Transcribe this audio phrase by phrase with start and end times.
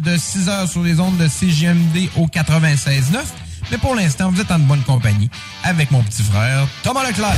[0.00, 3.18] De 6 heures sur les ondes de CGMD au 96.9.
[3.70, 5.30] Mais pour l'instant, vous êtes en bonne compagnie
[5.64, 7.36] avec mon petit frère Thomas Leclerc.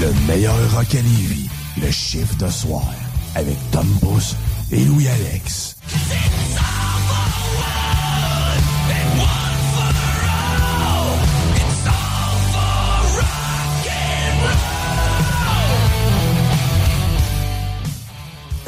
[0.00, 1.48] Le meilleur rock à Lévis,
[1.80, 2.84] le chiffre de soir,
[3.34, 4.36] avec Tom Bus
[4.70, 5.76] et Louis-Alex.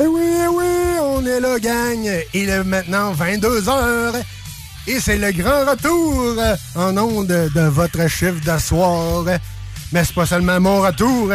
[0.01, 0.68] Eh oui, eh oui,
[1.19, 2.09] on est gang.
[2.33, 4.23] Il est maintenant 22h.
[4.87, 6.37] Et c'est le grand retour
[6.77, 9.25] en ondes de votre chiffre de soir.
[9.93, 11.31] Mais c'est pas seulement mon retour,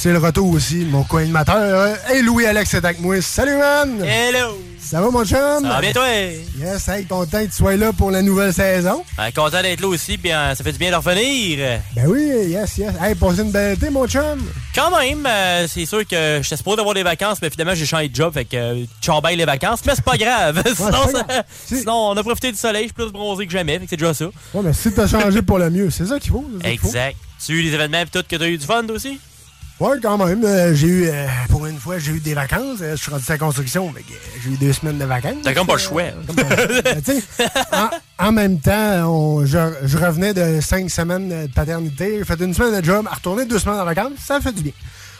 [0.00, 1.94] c'est le retour aussi de mon co-animateur.
[2.14, 3.20] Et Louis-Alex est avec moi.
[3.20, 4.02] Salut, man!
[4.02, 4.56] Hello!
[4.80, 5.60] Ça va, mon chum?
[5.60, 6.06] Ça va bien, toi?
[6.58, 9.04] Yes, hey, content que tu sois là pour la nouvelle saison.
[9.18, 11.80] Ben, content d'être là aussi, puis euh, ça fait du bien de revenir.
[11.94, 12.94] Ben oui, yes, yes.
[12.98, 14.42] Hey, passez une belle été, mon chum.
[14.74, 18.08] Quand même, euh, c'est sûr que j'étais supposé avoir des vacances, mais finalement, j'ai changé
[18.08, 20.62] de job, fait que euh, les vacances, mais c'est pas grave.
[20.74, 21.44] sinon, pas ça- grave.
[21.66, 23.96] sinon, on a profité du soleil, je suis plus bronzé que jamais, fait que c'est
[23.98, 24.24] déjà ça.
[24.54, 26.46] Ouais, mais si t'as changé pour le mieux, c'est ça qu'il faut.
[26.64, 27.18] Exact.
[27.44, 29.20] Tu as eu les événements pis tout, que t'as eu du fun, toi aussi?
[29.80, 30.44] Ouais, quand même.
[30.44, 32.78] euh, j'ai eu, euh, pour une fois, j'ai eu des vacances.
[32.82, 34.00] Euh, je suis rendu à la construction, euh,
[34.44, 35.36] j'ai eu deux semaines de vacances.
[35.42, 36.02] T'as comme pas le choix.
[36.26, 36.44] comme pas.
[36.54, 37.22] Mais
[38.18, 42.18] en, en même temps, on- je, je revenais de cinq semaines de paternité.
[42.18, 44.62] J'ai fait une semaine de job, à retourner deux semaines en vacances, ça fait du
[44.64, 44.72] bien.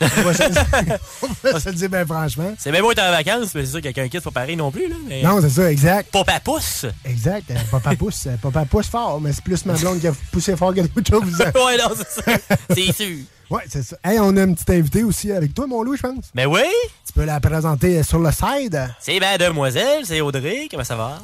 [0.02, 2.54] On va se, le dire bien franchement.
[2.58, 4.56] C'est bien beau être en vacances, mais c'est sûr qu'avec un kit, c'est pas pareil
[4.56, 4.96] non plus, là.
[5.06, 5.22] Mais...
[5.22, 6.10] Non, c'est ça, exact.
[6.10, 6.86] Papa pousse!
[7.04, 7.50] Exact.
[7.70, 8.28] papa pousse.
[8.42, 11.38] Papa pousse fort, mais c'est plus ma blonde qui a poussé fort que d'autres choses.
[11.54, 12.38] ouais, non, c'est ça.
[12.74, 13.16] C'est sûr.
[13.50, 13.96] Ouais, c'est ça.
[14.04, 16.26] Hey, on a une petite invitée aussi avec toi, mon Louis, je pense.
[16.34, 16.62] Mais oui!
[17.04, 18.80] Tu peux la présenter euh, sur le side.
[19.00, 21.18] C'est mademoiselle, c'est Audrey, comment ça va?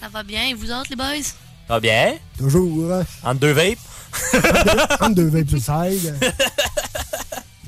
[0.00, 1.22] Ça va bien, et vous autres, les boys?
[1.22, 1.34] Ça
[1.74, 2.14] va bien?
[2.38, 3.02] Toujours.
[3.22, 3.78] Entre deux vapes?
[5.00, 6.14] entre deux vapes sur le side.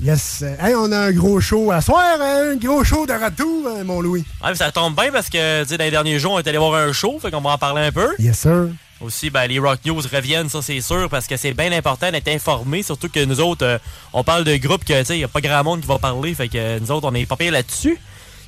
[0.01, 0.43] Yes.
[0.59, 3.83] Hey, on a un gros show à soir, hein, un gros show de retour, euh,
[3.83, 4.25] mon Louis.
[4.41, 6.47] Ouais, mais ça tombe bien parce que, tu sais, dans les derniers jours, on est
[6.47, 8.15] allé voir un show, fait qu'on va en parler un peu.
[8.17, 8.69] Yes, sir.
[9.01, 12.27] Aussi, ben, les Rock News reviennent, ça c'est sûr, parce que c'est bien important d'être
[12.27, 13.77] informé, surtout que nous autres, euh,
[14.11, 15.99] on parle de groupes que, tu sais, il n'y a pas grand monde qui va
[15.99, 17.97] parler, fait que euh, nous autres, on est pas pire là-dessus.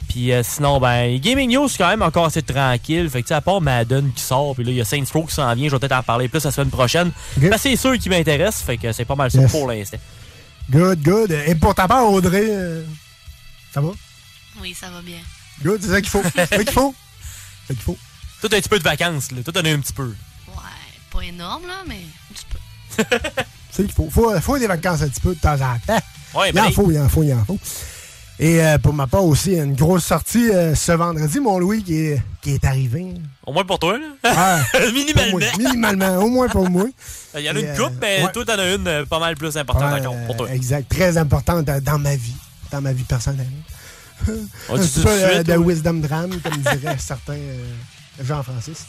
[0.09, 3.09] Puis euh, sinon, ben, les Gaming News, c'est quand même encore assez tranquille.
[3.09, 5.05] Fait que, tu sais, à part Madden qui sort, puis là, il y a Saints
[5.13, 7.11] Row qui s'en vient, je vais peut-être en parler plus la semaine prochaine.
[7.37, 9.51] Ben, c'est sûr qui m'intéresse, fait que c'est pas mal ça Yes.
[9.51, 9.97] pour l'instant.
[10.69, 11.31] Good, good.
[11.47, 12.83] Et pour ta part, Audrey, euh,
[13.73, 13.91] ça va?
[14.61, 15.19] Oui, ça va bien.
[15.63, 16.23] Good, c'est ça qu'il faut.
[16.35, 16.93] C'est ça qu'il faut.
[17.67, 17.97] C'est ça qu'il faut.
[18.41, 19.37] Tout un petit peu de vacances, là.
[19.45, 20.13] Tout en a un petit peu.
[21.11, 21.95] Pas énorme, là, mais
[22.29, 23.17] un petit peu.
[23.71, 24.09] C'est qu'il faut.
[24.09, 26.01] Faut, faut des vacances un petit peu de temps en temps.
[26.33, 27.59] Ouais, il en faut, il en faut, il en faut.
[28.39, 31.95] Et euh, pour ma part aussi, une grosse sortie euh, ce vendredi, mon Louis, qui
[32.07, 33.13] est, qui est arrivé.
[33.45, 34.05] Au moins pour toi, là.
[34.23, 34.59] Ah,
[34.93, 35.37] Minimalement.
[35.37, 35.47] moi.
[35.59, 36.85] Minimalement, au moins pour moi.
[37.35, 38.31] Il y en a une euh, coupe, mais ouais.
[38.31, 40.47] toi, t'en as une euh, pas mal plus importante Ouais, encore pour toi.
[40.47, 40.89] euh, Exact.
[40.89, 42.33] Très importante euh, dans ma vie.
[42.71, 43.45] Dans ma vie personnelle.
[44.69, 47.65] On un petit peu de euh, wisdom drame, comme dirait certains euh,
[48.23, 48.85] Jean-Francis.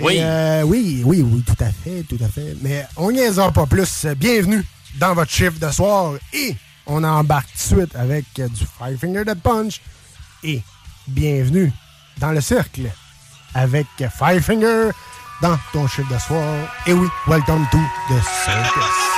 [0.00, 0.18] Oui.
[0.20, 2.56] euh, oui, oui, oui, tout à fait, tout à fait.
[2.62, 4.06] Mais on n'y en pas plus.
[4.16, 4.64] Bienvenue
[4.98, 6.56] dans votre chiffre de soir et
[6.86, 9.80] on embarque tout de suite avec du Five Finger Dead Punch
[10.42, 10.62] et
[11.06, 11.72] bienvenue
[12.18, 12.90] dans le cercle
[13.54, 14.90] avec Five Finger
[15.40, 16.54] dans ton chiffre de soir.
[16.86, 19.14] Et oui, welcome to the circus.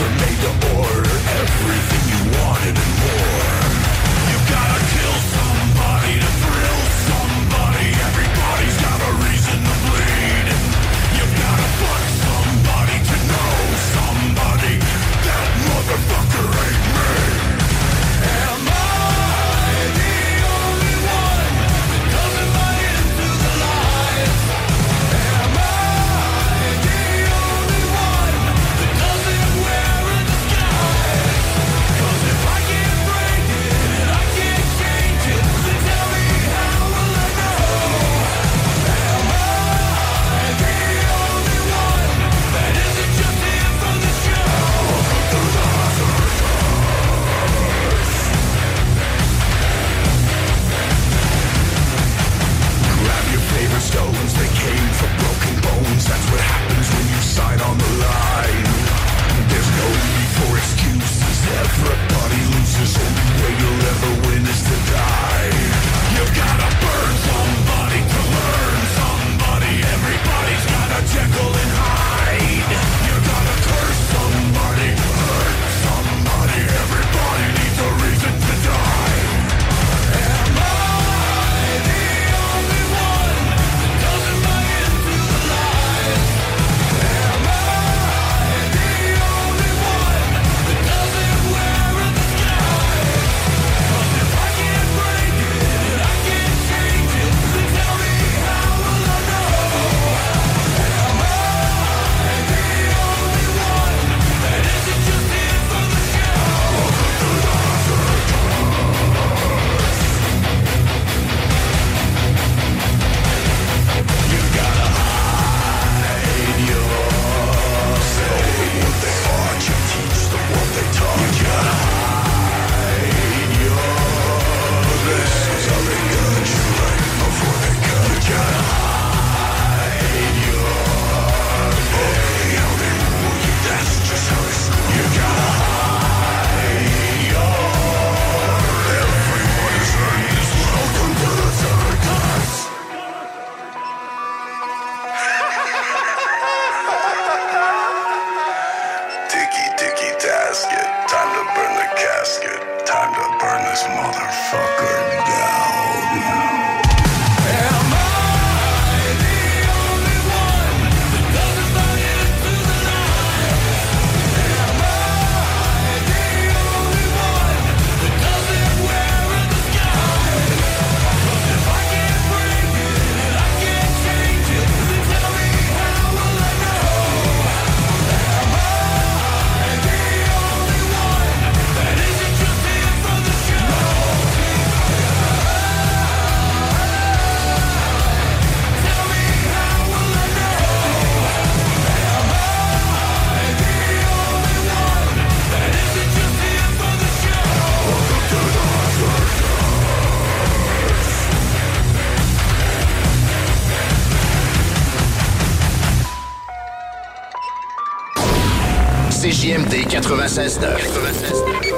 [0.00, 0.73] are made to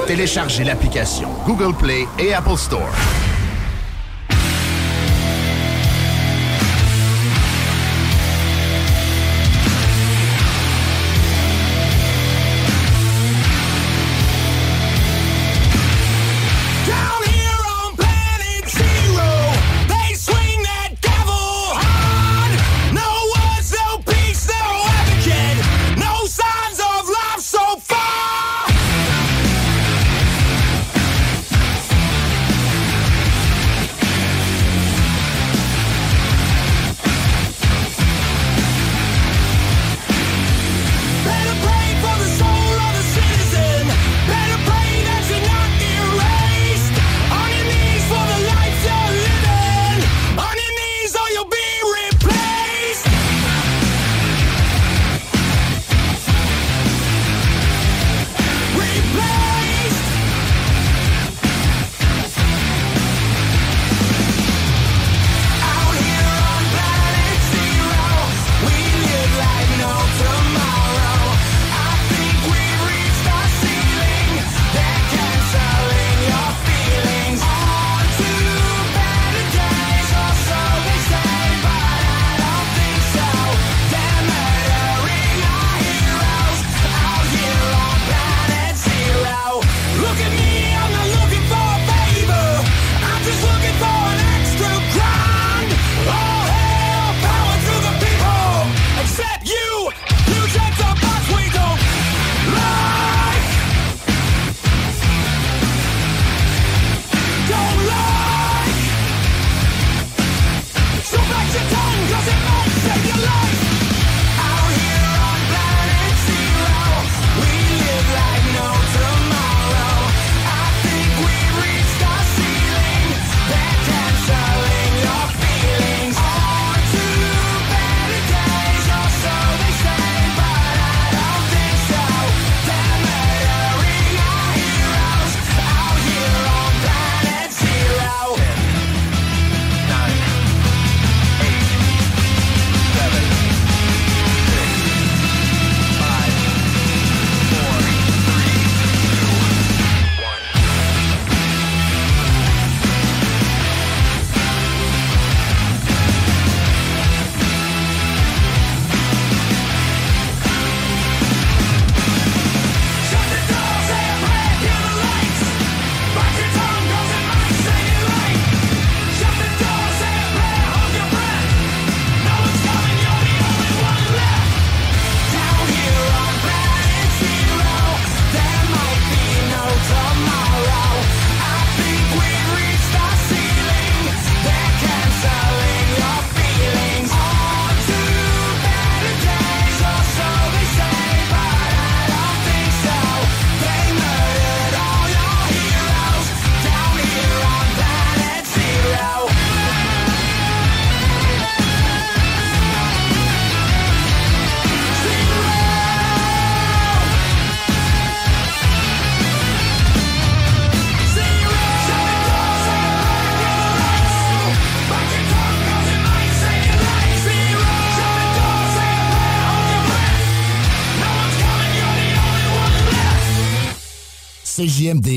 [0.05, 3.26] Téléchargez l'application Google Play et Apple Store.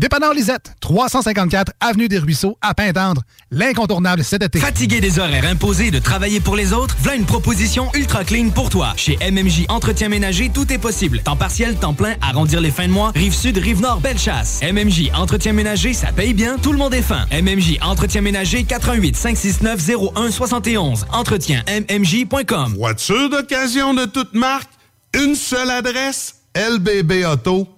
[0.00, 3.22] Dépanneur Lisette, 354 Avenue des Ruisseaux, à Pintendre.
[3.50, 4.58] L'incontournable cet été.
[4.58, 6.96] Fatigué des horaires imposés de travailler pour les autres?
[7.00, 8.92] Voilà une proposition ultra clean pour toi.
[8.96, 11.20] Chez MMJ Entretien Ménager, tout est possible.
[11.20, 14.60] Temps partiel, temps plein, arrondir les fins de mois, rive sud, rive nord, belle chasse.
[14.62, 17.26] MMJ Entretien Ménager, ça paye bien, tout le monde est fin.
[17.30, 21.06] MMJ Entretien Ménager, 88 569 01 71.
[21.12, 22.74] Entretien MMJ.com.
[22.76, 24.70] Voiture d'occasion de toute marque,
[25.14, 27.73] une seule adresse, lbbauto.com.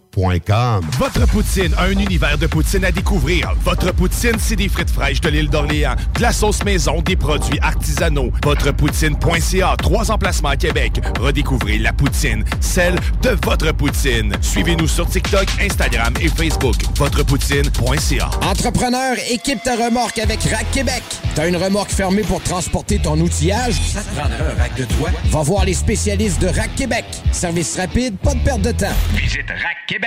[0.99, 3.53] Votre poutine, un univers de poutine à découvrir.
[3.63, 7.59] Votre poutine, c'est des frites fraîches de l'île d'Orléans, de la sauce maison, des produits
[7.61, 8.31] artisanaux.
[8.43, 11.03] Votrepoutine.ca, trois emplacements à Québec.
[11.21, 14.33] Redécouvrez la poutine, celle de votre poutine.
[14.41, 16.77] Suivez-nous sur TikTok, Instagram et Facebook.
[16.97, 18.31] Votrepoutine.ca.
[18.41, 21.03] Entrepreneur, équipe ta remorque avec Rack Québec.
[21.35, 23.75] T'as une remorque fermée pour transporter ton outillage?
[23.93, 25.11] Ça te prendra un rack de toi?
[25.27, 27.05] Va voir les spécialistes de Rack Québec.
[27.33, 28.95] Service rapide, pas de perte de temps.
[29.15, 30.06] Visite rackquebec.com.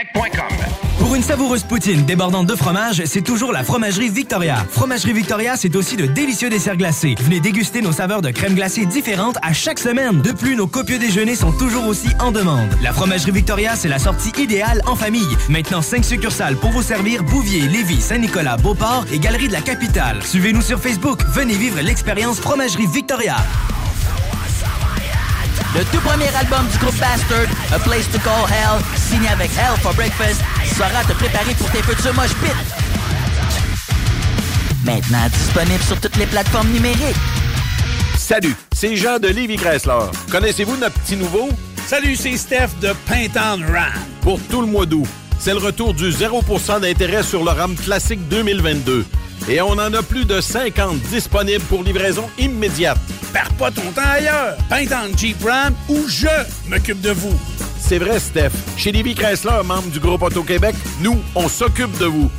[0.97, 4.65] Pour une savoureuse poutine débordante de fromage, c'est toujours la Fromagerie Victoria.
[4.69, 7.15] Fromagerie Victoria, c'est aussi de délicieux desserts glacés.
[7.19, 10.21] Venez déguster nos saveurs de crème glacée différentes à chaque semaine.
[10.21, 12.69] De plus, nos copieux déjeuners sont toujours aussi en demande.
[12.81, 15.35] La Fromagerie Victoria, c'est la sortie idéale en famille.
[15.49, 20.23] Maintenant, 5 succursales pour vous servir Bouvier, Lévis, Saint-Nicolas, Beauport et Galerie de la Capitale.
[20.23, 21.19] Suivez-nous sur Facebook.
[21.33, 23.35] Venez vivre l'expérience Fromagerie Victoria.
[25.75, 29.77] Le tout premier album du groupe Bastard, A Place to Call Hell, signé avec Hell
[29.81, 30.41] for Breakfast,
[30.75, 32.49] saura te préparer pour tes futurs mosh pits.
[34.85, 37.15] Maintenant disponible sur toutes les plateformes numériques.
[38.17, 40.09] Salut, c'est Jean de Livy Chrysler.
[40.31, 41.49] Connaissez-vous notre petit nouveau?
[41.87, 43.93] Salut, c'est Steph de Pintan Ram.
[44.21, 45.07] Pour tout le mois d'août,
[45.39, 49.05] c'est le retour du 0% d'intérêt sur le RAM classique 2022.
[49.47, 52.99] Et on en a plus de 50 disponibles pour livraison immédiate.
[53.33, 54.57] Perds pas ton temps ailleurs.
[54.69, 56.27] Pintan Jeep Ram ou je
[56.69, 57.39] m'occupe de vous.
[57.79, 58.51] C'est vrai, Steph.
[58.77, 62.29] Chez Livy Chrysler, membre du groupe Auto-Québec, nous, on s'occupe de vous.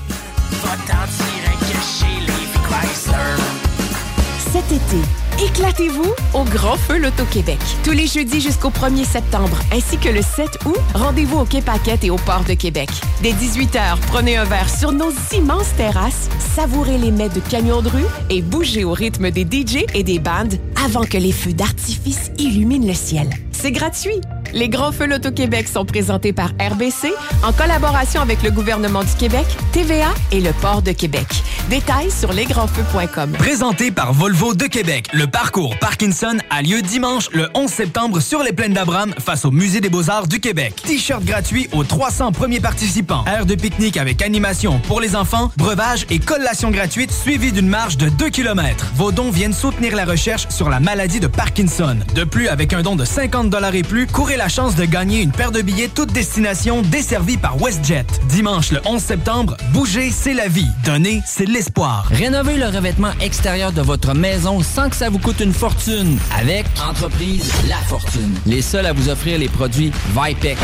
[4.52, 5.02] Cet été,
[5.43, 7.59] éclatez-vous au Grand Feu L'Auto-Québec.
[7.83, 11.63] Tous les jeudis jusqu'au 1er septembre, ainsi que le 7 août, rendez-vous au Quai
[12.03, 12.91] et au Port de Québec.
[13.23, 17.89] Dès 18h, prenez un verre sur nos immenses terrasses, savourez les mets de camions de
[17.89, 20.55] rue et bougez au rythme des DJ et des bandes
[20.85, 23.31] avant que les feux d'artifice illuminent le ciel.
[23.61, 24.23] C'est gratuit.
[24.55, 27.12] Les Grands Feux L'Auto-Québec sont présentés par RBC
[27.45, 31.26] en collaboration avec le gouvernement du Québec, TVA et le Port de Québec.
[31.69, 33.33] Détails sur lesgrandsfeux.com.
[33.33, 38.43] Présenté par Volvo de Québec, le parcours Parkinson a lieu dimanche le 11 septembre sur
[38.43, 40.75] les plaines d'Abraham face au Musée des Beaux-Arts du Québec.
[40.85, 43.25] T-shirt gratuit aux 300 premiers participants.
[43.26, 47.99] Aire de pique-nique avec animation pour les enfants, breuvage et collation gratuite suivie d'une marche
[47.99, 48.87] de 2 km.
[48.97, 51.99] Vos dons viennent soutenir la recherche sur la maladie de Parkinson.
[52.14, 55.33] De plus, avec un don de 50 et plus, courez la chance de gagner une
[55.33, 58.07] paire de billets toute destination desservie par WestJet.
[58.28, 60.69] Dimanche le 11 septembre, bouger, c'est la vie.
[60.85, 62.07] Donner, c'est l'espoir.
[62.11, 66.64] Rénovez le revêtement extérieur de votre maison sans que ça vous coûte une fortune avec
[66.88, 68.35] Entreprise La Fortune.
[68.47, 70.59] Les seuls à vous offrir les produits Vipec.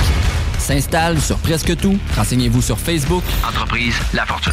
[0.59, 1.99] S'installe sur presque tout.
[2.17, 3.25] Renseignez-vous sur Facebook.
[3.47, 4.53] Entreprise La Fortune.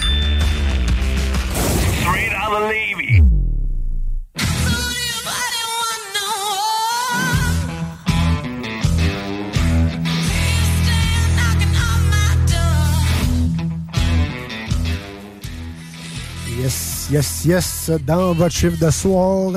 [17.12, 19.52] Yes, yes, yes, dans votre chiffre de soir.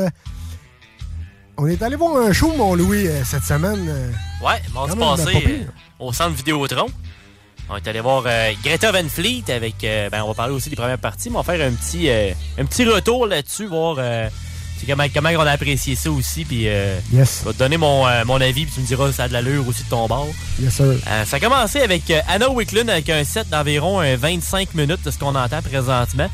[1.56, 3.88] On est allé voir un show, mon Louis, euh, cette semaine.
[4.42, 5.64] Ouais, mardi passé, euh,
[5.98, 6.86] au centre Vidéotron.
[7.70, 9.82] On est allé voir euh, Greta Van Fleet avec.
[9.84, 12.10] euh, ben, on va parler aussi des premières parties, mais on va faire un petit,
[12.10, 13.96] euh, un petit retour là-dessus, voir
[14.86, 16.44] comment, comment on a apprécié ça aussi.
[16.44, 16.64] Puis,
[17.12, 17.40] Yes.
[17.42, 19.32] je vais te donner mon, mon avis, puis tu me diras si ça a de
[19.32, 20.28] l'allure aussi de ton bord.
[20.60, 20.94] Yes, sir.
[21.24, 25.18] Ça a commencé avec Anna Wicklund avec un set d'environ euh, 25 minutes de ce
[25.18, 26.28] qu'on entend présentement.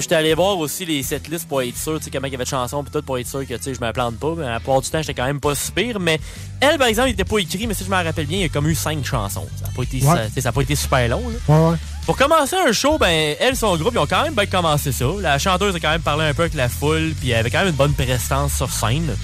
[0.00, 2.44] J'étais allé voir aussi les setlists pour être sûr, tu sais, comment il y avait
[2.44, 4.34] de chansons pis tout pour être sûr que tu sais, je me plante pas.
[4.36, 6.00] Mais à la plupart du temps, j'étais quand même pas si pire.
[6.00, 6.18] Mais
[6.60, 8.44] elle, par exemple, il était pas écrit, mais si je me rappelle bien, il y
[8.44, 9.46] a comme eu cinq chansons.
[9.56, 10.28] Ça a pas été, Ouais.
[10.34, 11.22] ça, ça a pas été super long.
[11.28, 11.36] là.
[11.54, 11.76] Ouais, ouais.
[12.06, 15.06] Pour commencer un show, ben, elle, son groupe, ils ont quand même bien commencé ça.
[15.20, 17.60] La chanteuse a quand même parlé un peu avec la foule, puis elle avait quand
[17.60, 19.14] même une bonne prestance sur scène.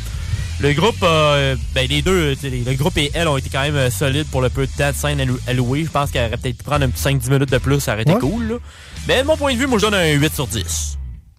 [0.60, 3.62] Le groupe, euh, ben les deux, tu sais, le groupe et elle ont été quand
[3.62, 5.84] même euh, solides pour le peu de temps de scène allou- alloué.
[5.84, 8.02] Je pense qu'elle aurait peut-être pu prendre un petit 5-10 minutes de plus, ça aurait
[8.02, 8.18] été Ouais.
[8.20, 8.44] cool.
[8.46, 8.54] Là.
[9.06, 10.98] Mais de mon point de vue, moi je donne un 8 sur 10.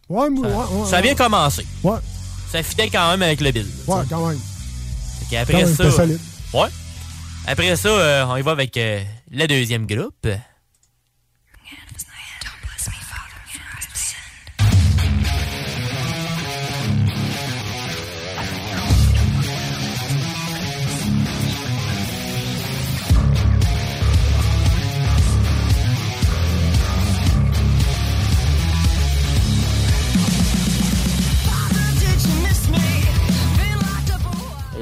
[0.10, 1.16] Ouais, mais- ouais, ouais, Ça a bien ouais.
[1.18, 1.66] commencé.
[1.84, 1.98] Ouais.
[2.52, 3.66] Ça fitait quand même avec le bill.
[3.88, 4.40] Ouais, quand même.
[5.20, 5.92] Fait qu'après Quand même, ça.
[5.92, 6.20] solide.
[6.54, 6.68] Ouais.
[7.48, 10.28] Après ça, euh, on y va avec euh, le deuxième groupe.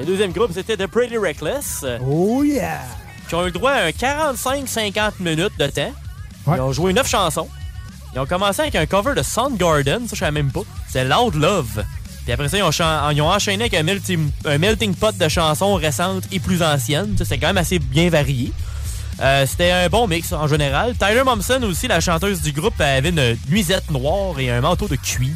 [0.09, 1.85] Deuxième groupe, c'était The Pretty Reckless.
[2.05, 2.81] Oh yeah!
[3.27, 5.93] Qui ont eu le droit à un 45-50 minutes de temps.
[6.47, 6.57] Ouais.
[6.57, 7.47] Ils ont joué 9 chansons.
[8.15, 10.61] Ils ont commencé avec un cover de Soundgarden, ça je savais même pas.
[10.89, 11.83] C'est Loud Love.
[12.23, 15.15] Puis après ça, ils ont, chan- ils ont enchaîné avec un melting, un melting pot
[15.15, 17.15] de chansons récentes et plus anciennes.
[17.17, 18.51] C'était quand même assez bien varié.
[19.21, 20.95] Euh, C'était un bon mix en général.
[20.97, 24.95] Tyler Momsen aussi, la chanteuse du groupe, avait une nuisette noire et un manteau de
[24.95, 25.29] cuir.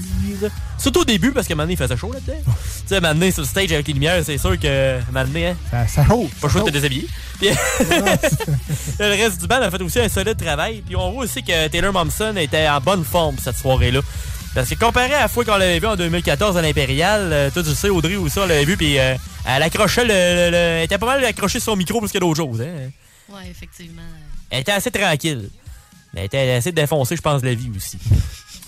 [0.77, 2.39] Surtout au début, parce que maintenant il faisait chaud là-dedans.
[2.45, 2.51] tu
[2.87, 6.05] sais, maintenant sur le stage avec les lumières, c'est sûr que maintenant, hein, Ça, ça
[6.07, 6.31] chauffe.
[6.41, 7.07] pas chaud de te déshabiller.
[7.39, 7.49] Puis
[8.99, 10.81] le reste du band a fait aussi un solide travail.
[10.85, 14.01] Puis on voit aussi que Taylor Momsen était en bonne forme cette soirée-là.
[14.55, 17.63] Parce que comparé à la fois qu'on l'avait vu en 2014 à l'Impérial, euh, toi
[17.63, 19.15] tu sais, Audrey aussi, on l'avait vu, puis euh,
[19.47, 22.19] elle accrochait le, le- le- Elle était pas mal accrochée sur son micro plus que
[22.19, 22.61] d'autres choses.
[22.61, 22.91] Hein.
[23.29, 24.01] Ouais, effectivement.
[24.51, 25.49] Elle était assez tranquille.
[26.13, 27.97] Mais elle était assez défoncée, je pense, de la vie aussi.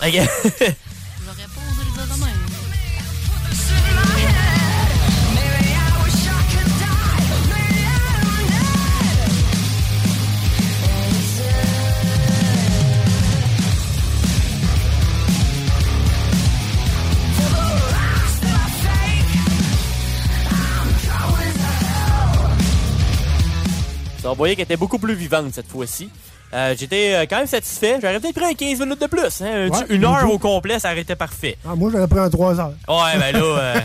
[24.44, 26.08] Dire de qu'elle était beaucoup plus vivante cette fois-ci.
[26.54, 27.98] Euh, J'étais euh, quand même satisfait.
[28.00, 29.42] J'aurais peut-être pris un 15 minutes de plus.
[29.42, 29.68] hein.
[29.68, 31.56] Ouais, une heure au complet, ça aurait été parfait.
[31.68, 32.72] Ah, moi, j'aurais pris un 3 heures.
[32.88, 33.80] Ouais, ben là, euh,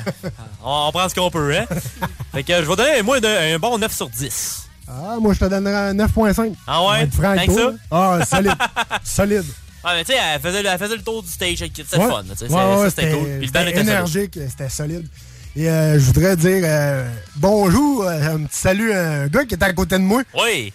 [0.63, 1.65] on, on prend ce qu'on peut, hein.
[2.33, 4.67] Fait que je vais donner moi, un, un bon 9 sur 10.
[4.87, 6.53] Ah, moi, je te donnerais un 9.5.
[6.67, 7.07] Ah ouais?
[7.25, 7.71] Avec ça?
[7.89, 8.53] Ah, solide.
[9.03, 9.45] solide.
[9.83, 11.57] Ah, mais tu sais, elle faisait, elle faisait le tour du stage.
[11.57, 12.07] C'était Ouais.
[12.09, 12.23] fun.
[12.23, 13.23] Ouais, C'était cool.
[13.39, 13.89] Puis le band C'était était solide.
[13.89, 15.07] énergique, c'était solide.
[15.55, 19.55] Et euh, je voudrais dire euh, bonjour, euh, un petit salut à un gars qui
[19.55, 20.71] était à côté de moi Oui.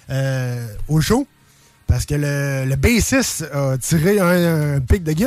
[0.89, 1.27] au show.
[1.87, 5.27] Parce que le, le bassiste a tiré un, pic de git.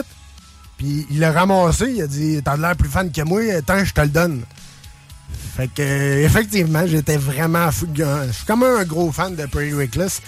[0.77, 1.91] Puis il l'a ramassé.
[1.95, 4.43] Il a dit T'as l'air plus fan que moi, tant je te le donne.
[5.55, 5.81] Fait que,
[6.23, 7.85] effectivement, j'étais vraiment fou.
[7.87, 10.21] de- Je suis comme un gros fan de Pretty Reckless.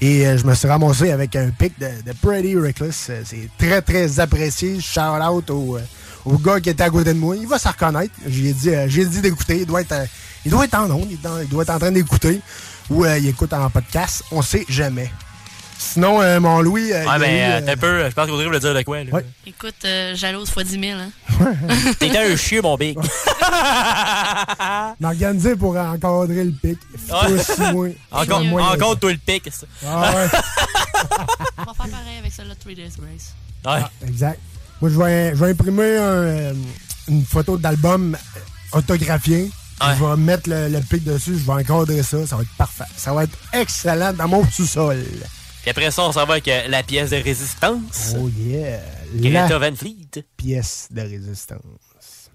[0.00, 3.06] Et euh, je me suis ramassé avec un pic de, de Pretty Reckless.
[3.10, 4.80] Euh, C'est très, très apprécié.
[4.80, 5.80] Shout out au, euh,
[6.24, 7.34] au gars qui était à côté de moi.
[7.36, 8.14] Il va se reconnaître.
[8.26, 9.60] J'ai dit, j'ai dit d'écouter.
[9.60, 9.94] Il doit être,
[10.44, 11.08] il doit être en onde.
[11.10, 12.40] Il, doit être en train d'écouter.
[12.90, 14.22] Ou il écoute en podcast.
[14.30, 15.10] On sait jamais.
[15.78, 16.92] Sinon, euh, mon Louis.
[16.92, 18.04] euh, Ouais, mais eu, euh, euh, t'as un peu.
[18.08, 19.10] Je pense qu'Audrey voulait dire de quoi, là.
[19.12, 19.24] Ouais.
[19.46, 21.10] Écoute, euh, jalouse fois 10 000, hein.
[22.00, 22.98] T'étais un chien, mon big.
[25.00, 26.78] m'organiser pour encadrer le pic.
[27.74, 27.96] Ouais.
[28.10, 29.48] Encore, encore toi le pic.
[29.52, 29.66] ça.
[29.86, 30.28] Ah ouais.
[31.58, 33.34] On va faire pareil avec celle-là de Three Days Grace.
[33.64, 34.08] Ouais.
[34.08, 34.38] Exact.
[34.80, 36.52] Moi, je vais, je vais imprimer un,
[37.08, 38.16] une photo d'album
[38.72, 39.50] autographié.
[39.80, 42.84] Je vais mettre le, le pic dessus, je vais encadrer ça, ça va être parfait.
[42.96, 45.04] Ça va être excellent dans mon sous-sol.
[45.68, 48.14] Puis après ça, on s'en va avec euh, la pièce de résistance.
[48.18, 48.80] Oh yeah!
[49.16, 50.24] Greta La Van Fleet.
[50.34, 52.30] pièce de résistance.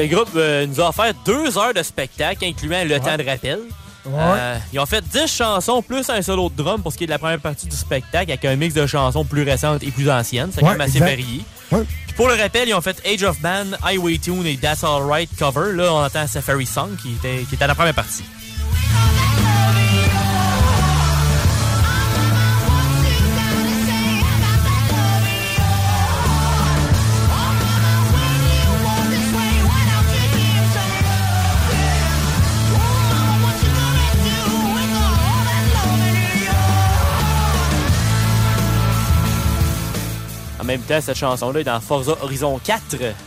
[0.00, 3.58] Le groupe euh, nous a offert deux heures de spectacle, incluant le temps de rappel.
[4.08, 7.06] Euh, ils ont fait 10 chansons plus un solo de drum pour ce qui est
[7.08, 10.08] de la première partie du spectacle, avec un mix de chansons plus récentes et plus
[10.08, 10.50] anciennes.
[10.54, 11.10] C'est quand Ouais, même assez exact.
[11.10, 11.42] varié.
[11.72, 11.82] Ouais.
[12.06, 15.28] Puis pour le rappel, ils ont fait Age of Man, Highway Tune et That's Alright
[15.36, 15.72] cover.
[15.74, 18.22] Là, on entend Safari Song qui était, qui était la première partie.
[40.68, 42.82] Même temps, cette chanson-là est dans Forza Horizon 4,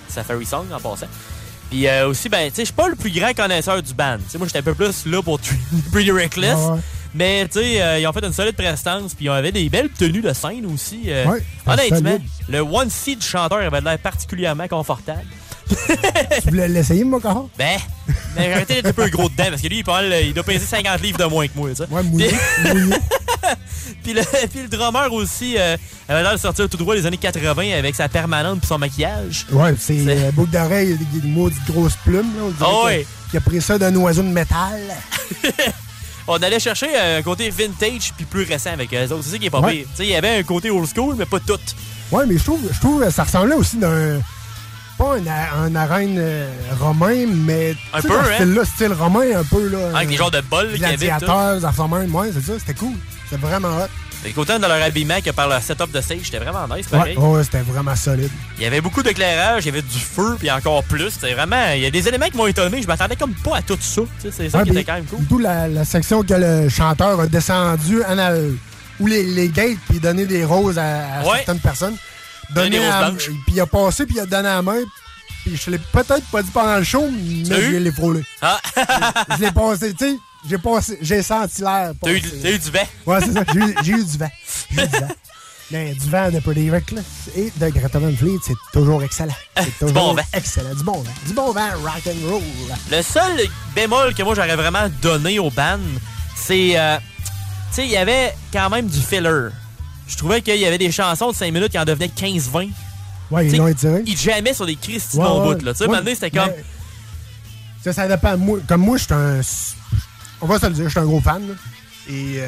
[0.07, 1.07] Safari Song en passant.
[1.69, 4.17] Puis euh, aussi, ben, tu sais, je suis pas le plus grand connaisseur du band.
[4.27, 5.39] Sais, moi, j'étais un peu plus là pour
[5.91, 6.57] Pretty Reckless.
[6.57, 6.79] Ouais.
[7.13, 9.13] Mais, tu sais, euh, ils ont fait une solide prestance.
[9.13, 11.03] Puis ils avaient des belles tenues de scène aussi.
[11.07, 12.17] euh, Ouais, honnêtement,
[12.49, 15.25] le One Seat du chanteur avait l'air particulièrement confortable.
[16.43, 17.79] Tu voulais l'essayer, moi, quand Ben,
[18.35, 20.59] mais arrêtez d'être un peu gros dedans parce que lui, il, parle, il doit peser
[20.65, 21.85] 50 livres de moins que moi, tu sais.
[21.89, 22.31] Ouais, mouillé,
[22.65, 22.95] mouillé.
[24.03, 25.75] Puis le, puis le drummer aussi euh,
[26.07, 29.45] avait l'air de sortir tout droit des années 80 avec sa permanente puis son maquillage.
[29.51, 32.43] Ouais, c'est euh, boucle d'oreille, il y a une maudite grosse plume, là.
[32.45, 33.05] On dirait que- ouais.
[33.29, 34.79] qu'il a pris ça d'un oiseau de métal.
[36.27, 39.23] On allait chercher un côté vintage puis plus récent avec eux autres.
[39.23, 39.73] C'est ça qui est pas Ouais.
[39.77, 39.85] pire.
[39.91, 41.59] Tu sais, il y avait un côté old school, mais pas tout.
[42.11, 44.19] Ouais, mais je trouve, je trouve que ça ressemblait aussi d'un.
[45.01, 46.47] Pas un, un arène euh,
[46.79, 47.75] romain, mais.
[47.91, 48.23] Un peu, hein?
[48.35, 49.95] style-là, style romain, un peu, là.
[49.95, 52.13] Avec des genres de bols qu'il y avait, Gladiateurs, des affaires même.
[52.13, 52.93] Ouais, c'est ça, c'était cool.
[53.27, 53.87] C'était vraiment hot.
[54.21, 57.17] Fait qu'autant dans leur habillement que par leur setup de stage, c'était vraiment nice, pareil.
[57.17, 58.29] Ouais, ouais, c'était vraiment solide.
[58.57, 61.09] Il y avait beaucoup d'éclairage, il y avait du feu, puis encore plus.
[61.09, 61.71] C'était vraiment.
[61.73, 62.83] Il y a des éléments qui m'ont étonné.
[62.83, 64.01] Je m'attendais comme pas à tout ça.
[64.19, 65.25] C'est ça Ouais, qui était quand même cool.
[65.27, 68.17] D'où la, la section que le chanteur a descendu en
[69.07, 71.37] les, les gates puis donné des roses à, à Ouais.
[71.37, 71.95] certaines personnes.
[72.53, 73.11] Donné à-.
[73.17, 74.79] Puis il a passé puis il a donné la main.
[75.43, 78.21] Puis je l'ai peut-être pas dit pendant le show, mais je l'ai frôlé.
[78.41, 78.59] Ah!
[79.37, 81.93] je l'ai passé, tu sais, j'ai passé, j'ai senti l'air.
[82.01, 82.87] T'as eu, eu du vent?
[83.07, 83.43] Ouais, c'est ça.
[83.83, 84.29] J'ai eu- du vent.
[84.71, 85.07] J'ai eu du vent.
[85.71, 89.33] Mais du vent de Pretty Reckless et de Greta Van Fleet, c'est toujours excellent.
[89.57, 90.21] C'est toujours bon vent.
[90.33, 90.75] excellent.
[90.75, 91.13] Du bon vent.
[91.25, 92.41] Du bon vent, rock and roll.
[92.91, 93.39] Le seul
[93.73, 95.79] bémol que moi j'aurais vraiment donné au band,
[96.35, 96.77] c'est.
[96.77, 96.97] euh,
[97.69, 99.47] tu sais, il y avait quand même du filler.
[100.11, 102.69] Je trouvais qu'il y avait des chansons de 5 minutes qui en devenaient 15-20.
[103.31, 104.03] Ouais, ils l'ont étiré.
[104.05, 105.55] Ils jammaient sur des Christy Ouais, ouais.
[105.55, 105.71] bouts, là.
[105.73, 106.49] Tu sais, Ouais, c'était comme.
[107.81, 108.37] Ça, ça dépend.
[108.37, 109.39] Moi, comme moi, je suis un.
[110.41, 111.47] On va se le dire, je suis un gros fan.
[111.47, 111.53] là.
[112.09, 112.47] Et euh,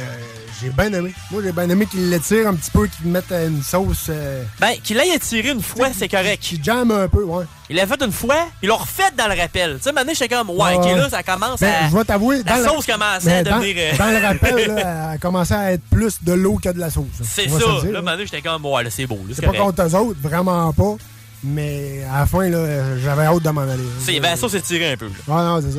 [0.62, 1.14] j'ai bien aimé.
[1.32, 4.08] Moi, j'ai bien aimé qu'ils l'étirent un petit peu, qu'ils mettent euh, une sauce.
[4.10, 6.40] euh, Ben, qu'il l'ait étiré une fois, c'est correct.
[6.42, 7.46] qui jamme un peu, ouais.
[7.70, 9.76] Il l'a fait une fois, il l'a refait dans le rappel.
[9.78, 10.96] Tu sais, maintenant, j'étais comme, ouais, ok, ouais.
[10.96, 11.90] là, ça commence Ben, à.
[11.90, 12.42] je vais t'avouer.
[12.44, 13.76] La sauce le- commençait à dans- devenir.
[13.78, 14.76] euh, Dans le rappel, là,
[15.10, 17.06] elle a commencé à être plus de l'eau que de la sauce.
[17.24, 17.68] C'est On va ça.
[17.68, 18.02] Là, dire, là.
[18.02, 19.20] maintenant, j'étais comme, ouais, là, c'est beau.
[19.34, 20.96] C'est pas contre eux autres, vraiment pas.
[21.44, 23.84] Mais à la fin, là, j'avais hâte de m'en aller.
[24.00, 25.08] C'est, ben, la sauce étirée un peu.
[25.08, 25.12] là.
[25.30, 25.72] Ah non, c'est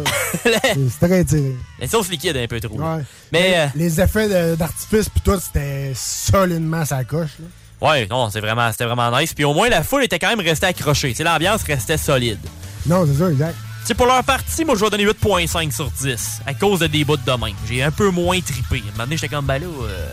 [0.53, 0.59] ça.
[1.00, 1.57] c'est très tiré.
[1.81, 2.79] La sauce liquide un peu trop.
[2.79, 3.03] Ouais.
[3.33, 3.55] Mais.
[3.59, 7.31] euh, Les effets d'artifice puis tout, c'était solidement sa coche.
[7.40, 7.88] là.
[7.88, 9.35] Ouais, non, c'est vraiment, c'était vraiment nice.
[9.35, 11.14] Puis au moins, la foule était quand même restée accrochée.
[11.20, 12.38] L'ambiance restait solide.
[12.87, 13.55] Non, c'est ça, exact.
[13.81, 16.87] Tu sais, pour leur partie, moi, je vais donner 8.5 sur 10 à cause de
[16.87, 17.53] des bouts de main.
[17.68, 18.77] J'ai un peu moins trippé.
[18.77, 20.09] À un moment donné, j'étais comme, ben là, euh,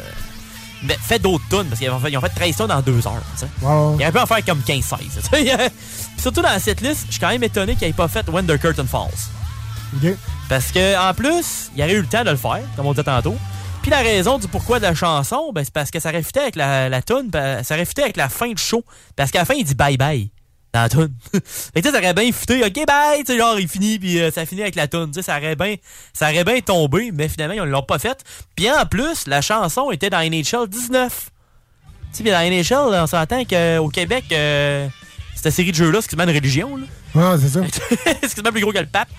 [0.83, 3.07] mais fais d'autres tonnes parce qu'ils ont fait, ils ont fait 13 tonnes en 2
[3.07, 3.21] heures.
[3.33, 3.47] tu sais.
[3.61, 3.97] Ouais.
[3.99, 4.97] Il peu à faire comme 15-16.
[4.99, 5.21] tu sais.
[5.31, 8.45] Puis Surtout dans cette liste, je suis quand même étonné qu'ils n'aient pas fait When
[8.45, 9.09] the Curtain Falls.
[10.49, 13.03] Parce que en plus, il aurait eu le temps de le faire, comme on disait
[13.03, 13.35] tantôt.
[13.81, 16.55] Puis la raison du pourquoi de la chanson, ben, c'est parce que ça réfutait avec
[16.55, 17.31] la, la tune,
[17.63, 18.83] ça réfutait avec la fin du show.
[19.15, 20.29] Parce qu'à la fin, il dit bye bye
[20.73, 21.13] dans la tune.
[21.31, 23.99] fait que tu sais, ça aurait bien futé, ok bye, tu sais, genre il finit
[23.99, 25.07] puis euh, ça finit avec la tune.
[25.07, 25.75] Tu sais, ça aurait bien,
[26.13, 28.23] ça aurait bien tombé, mais finalement ils l'ont pas fait.
[28.55, 31.29] Puis en plus, la chanson était dans NHL 19.
[32.13, 34.87] Tu sais, dans NHL, on s'entend qu'au Québec, euh,
[35.35, 36.77] cette série de jeux-là, c'est quasiment une religion.
[36.77, 36.85] Là.
[37.15, 37.61] Ouais, c'est ça.
[38.21, 39.09] c'est quasiment plus gros que le pape.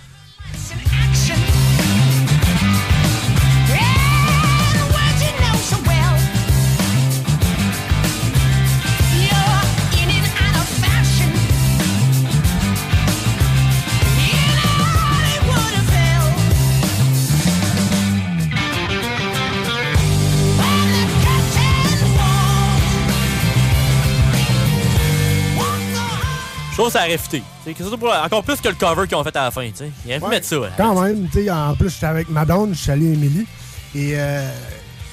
[26.90, 29.66] Trouve que ça encore plus que le cover qu'ils ont fait à la fin.
[29.68, 29.90] tu sais.
[30.06, 30.56] Il aurait pu mettre ça.
[30.56, 30.70] hein.
[30.76, 33.46] Quand même, en plus, j'étais avec Madone, je suis allé Émilie.
[33.94, 34.48] Et euh,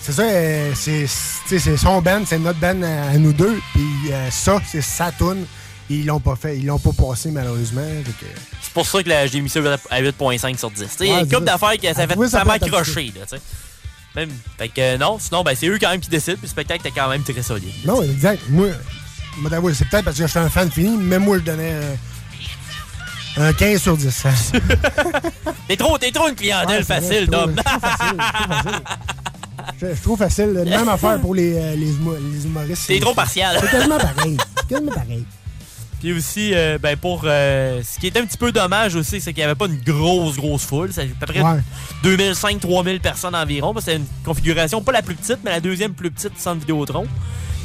[0.01, 3.59] c'est ça, euh, c'est son band, c'est notre band à, à nous deux.
[3.73, 5.45] Puis euh, ça, c'est sa tune.
[5.91, 7.81] Ils l'ont pas fait, ils l'ont pas passé malheureusement.
[8.61, 10.81] C'est pour ça que la- j'ai mis ça à 8.5 sur 10.
[10.83, 13.11] Tu sais, Il y a une couple d'affaires qui ça fait ça accroché.
[13.15, 13.37] Là.
[14.15, 16.33] Même, fait que euh, non, sinon, ben, c'est eux quand même qui décident.
[16.37, 17.73] Puis le spectacle était quand même très solide.
[17.85, 18.41] Non, exact.
[18.49, 18.67] Moi,
[19.39, 21.71] moi, d'avouer, c'est peut-être parce que je suis un fan fini, mais moi, je donnais
[21.73, 21.95] euh,
[23.37, 24.23] un 15 sur 10.
[25.67, 27.53] T'es trop, t'es trop une clientèle Ouais, c'est facile, Dom.
[27.55, 27.61] je
[30.01, 32.87] trouve facile, je trouve même affaire pour les, euh, les, humo- les humoristes.
[32.87, 33.57] T'es trop partial.
[33.61, 34.37] C'est quasiment pareil.
[34.57, 35.25] C'est quasiment pareil.
[35.99, 39.33] Puis aussi, euh, ben pour euh, ce qui est un petit peu dommage aussi, c'est
[39.33, 40.89] qu'il n'y avait pas une grosse, grosse foule.
[40.93, 41.59] C'est à peu près Ouais.
[42.03, 43.73] 2500-3000 personnes environ.
[43.79, 47.05] C'était une configuration, pas la plus petite, mais la deuxième plus petite centre Vidéotron.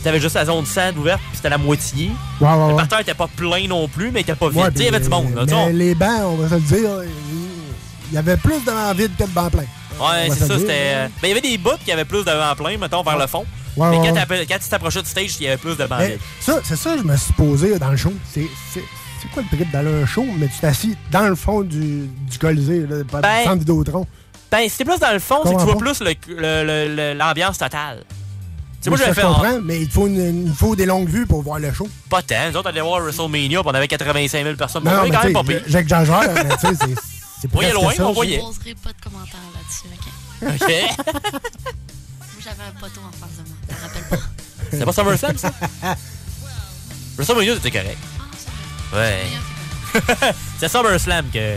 [0.04, 2.10] T'avais juste la zone 100 ouverte, puis c'était la moitié.
[2.40, 4.70] Ouais, ouais, Le parterre était pas plein non plus, mais il était pas vide.
[4.76, 5.34] Il y avait du monde.
[5.34, 6.90] Là, mais les bancs, on va se le dire,
[8.10, 9.62] il y avait plus de bancs vides que de bancs pleins.
[10.00, 10.72] Ouais, c'est ça, c'était.
[10.72, 13.16] euh, Ben, il y avait des bouts qui avaient plus de vent plein, mettons, vers
[13.18, 13.44] le fond.
[13.76, 14.12] Ouais, mais quand, ouais.
[14.12, 15.98] t'appelles- quand tu t'approchais du stage, il y avait plus de bandes.
[16.00, 18.12] Mais ça, c'est ça que je me suis posé dans le show.
[18.32, 18.46] C'est
[19.32, 22.80] quoi le trip d'aller un show, mais tu t'assis dans le fond du, du Colisée,
[22.86, 24.06] là, Ben, du centre Vidéotron.
[24.50, 27.14] Ben, c'était plus dans le fond, c'est que tu vois plus le- le- le- le-
[27.18, 28.04] l'ambiance totale.
[28.84, 29.20] Tu sais, moi, ça, fait.
[29.22, 31.72] je en- comprends, mais il faut, une- il faut des longues vues pour voir le
[31.72, 31.88] show.
[32.10, 32.50] Pas tant.
[32.50, 34.84] Nous autres, on allait voir WrestleMania, puis on avait 85 000 personnes.
[34.84, 35.62] Non, on non, quand même pas tu sais, pire.
[35.68, 37.00] j'exagère, mais tu sais, c'est-
[37.40, 38.36] c'est Voyez loin, ça, on je- voyait.
[38.36, 40.62] Je poserai pas de commentaires là-dessus, OK?
[40.62, 40.68] OK.
[41.22, 41.32] Moi,
[42.44, 43.56] j'avais un poteau en face de moi.
[43.70, 44.24] Je me rappelle pas.
[44.70, 45.50] C'était pas SummerSlam, ça?
[47.16, 47.98] WrestleMania, c'était correct.
[48.92, 49.22] Ouais.
[50.58, 51.56] c'est SummerSlam que.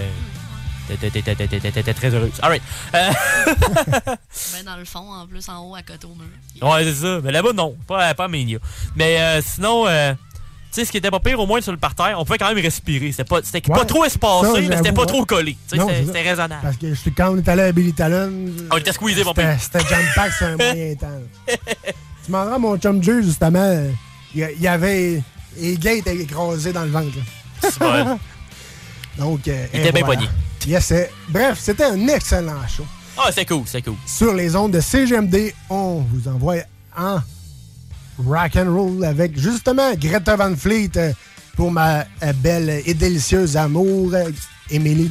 [1.93, 2.31] Très heureuse.
[2.41, 2.61] Alright.
[2.95, 3.09] Euh,
[4.53, 6.69] Ben, dans le fond, en plus, en haut, à côté au mur.
[6.73, 7.19] ouais, c'est ça.
[7.23, 7.75] Mais là-bas, non.
[7.87, 8.27] Pas, pas à.
[8.27, 10.19] Mais euh, sinon, euh, tu
[10.71, 12.63] sais, ce qui était pas pire, au moins sur le parterre, on pouvait quand même
[12.63, 13.11] respirer.
[13.11, 13.77] C'était pas, c'était Ouais.
[13.79, 15.07] pas trop espacé, Ça, mais c'était pas ouais.
[15.07, 15.53] trop collé.
[15.53, 16.61] Tu sais, Non, c'était c'est raisonnable.
[16.61, 18.31] Parce que je sais, quand on est allé à Billy Talon,
[18.71, 19.59] On était squeezés, mon c'était père.
[19.61, 21.21] c'était jam pack sur un moyen temps.
[22.25, 23.83] tu m'en rends mon chum Jay, justement,
[24.35, 25.21] il y avait.
[25.59, 27.07] Les gays étaient écrasés dans le ventre.
[27.17, 27.69] là.
[27.71, 28.19] C'est bon.
[29.17, 30.21] Donc, euh, Il était bien voilà.
[30.67, 32.85] Yes, euh, bref, c'était un excellent show.
[33.17, 33.95] Ah, c'est cool, c'est cool.
[34.05, 36.57] Sur les ondes de CGMD, on vous envoie
[36.97, 37.19] en
[38.25, 41.13] rock and roll avec justement Greta Van Fleet euh,
[41.55, 44.29] pour ma euh, belle et délicieuse amour, euh,
[44.69, 45.09] Emily.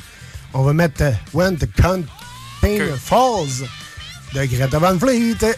[0.53, 2.03] On va mettre euh, When the Contain
[2.99, 3.67] Falls
[4.35, 5.57] de Greta Van Fleet.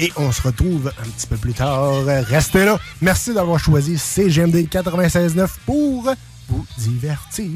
[0.00, 2.04] Et on se retrouve un petit peu plus tard.
[2.04, 2.78] Restez là.
[3.00, 6.12] Merci d'avoir choisi CGMD 96.9 pour
[6.48, 7.46] vous divertir.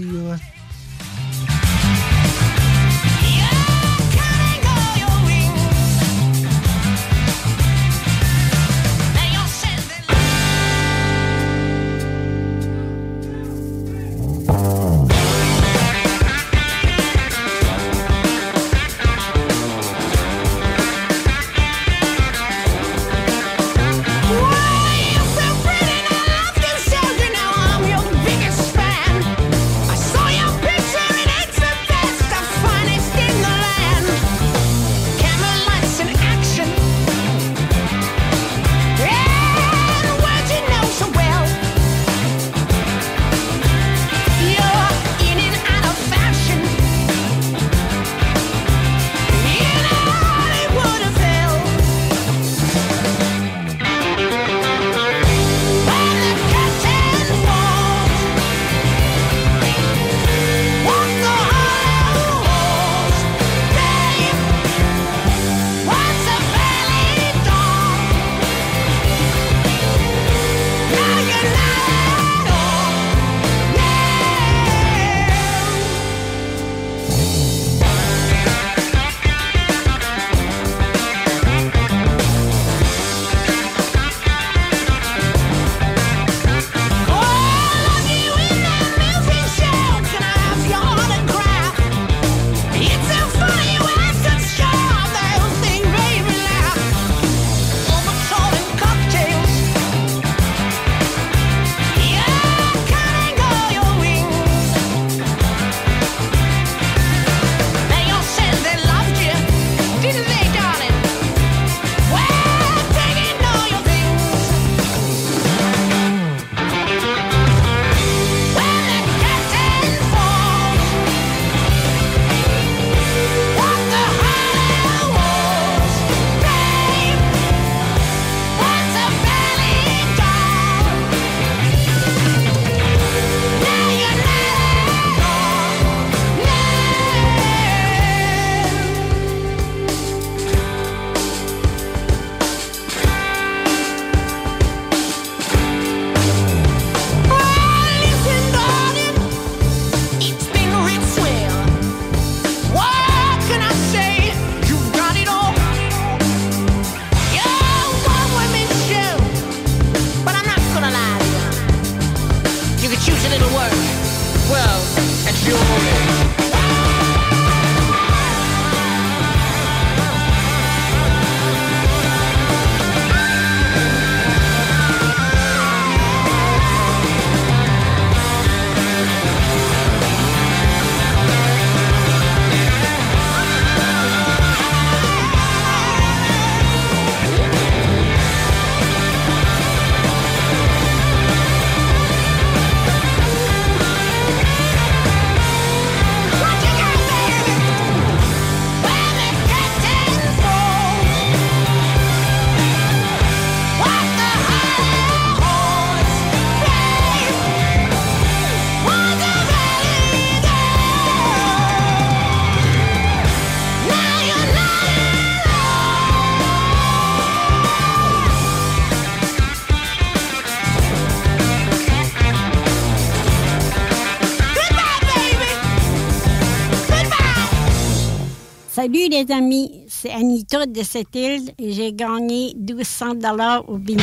[229.23, 234.03] Les amis, c'est Anita de cette île et j'ai gagné 1200 dollars au bingo.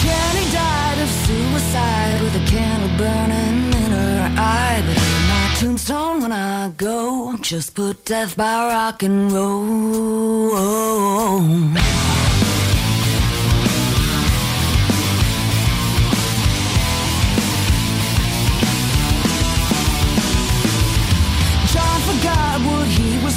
[0.00, 4.82] Jenny died of suicide with a candle burning in her eye.
[5.28, 10.56] My tombstone, when I go, just put death by rock and roll.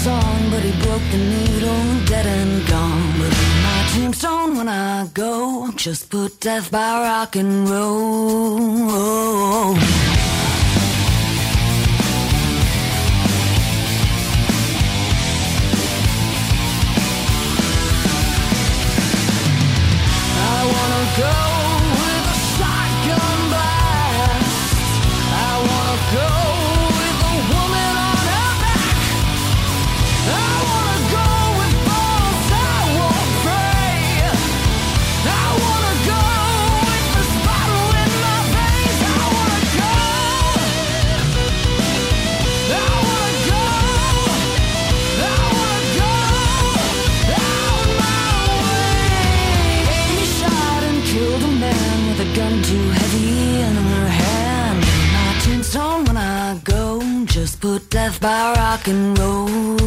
[0.07, 3.13] On, but he broke the needle, dead and gone.
[3.19, 8.99] But in my tombstone, when I go, just put death by rock and roll.
[52.69, 54.79] Too heavy in her hand.
[55.15, 59.79] My tombstone when I go, just put death by rock and roll.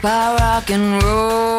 [0.00, 1.52] By rock and roll.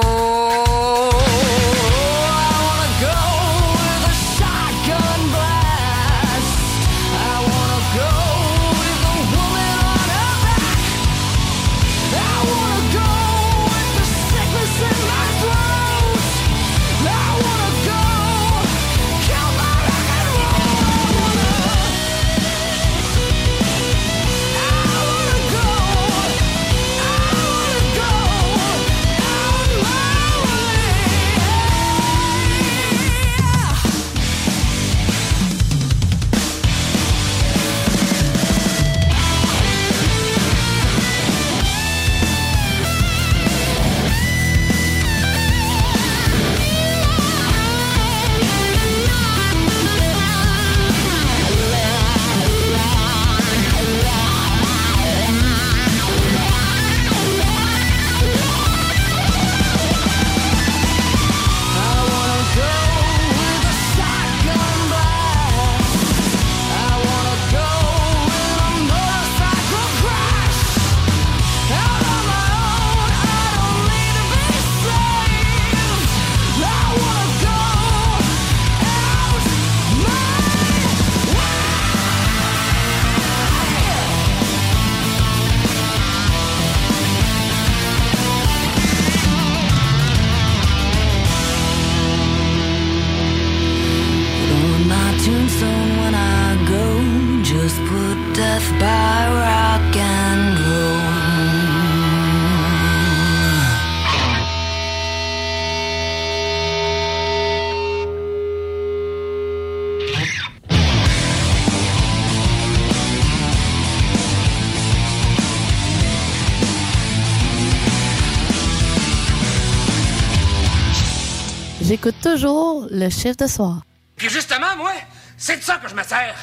[122.33, 123.81] Toujours le chiffre de soir.
[124.15, 124.93] Puis justement, moi,
[125.37, 126.35] c'est de ça que je me sers.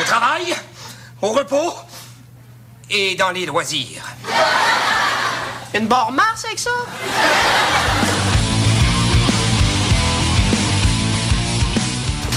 [0.00, 0.54] Au travail,
[1.22, 1.72] au repos
[2.88, 4.04] et dans les loisirs.
[5.72, 6.70] Une barre Mars avec ça?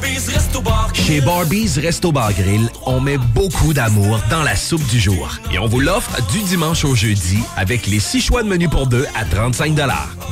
[0.00, 4.86] Barbies Resto Bar Chez Barbies Resto Bar Grill, on met beaucoup d'amour dans la soupe
[4.86, 5.36] du jour.
[5.52, 8.86] Et on vous l'offre du dimanche au jeudi avec les six choix de menu pour
[8.86, 9.74] deux à 35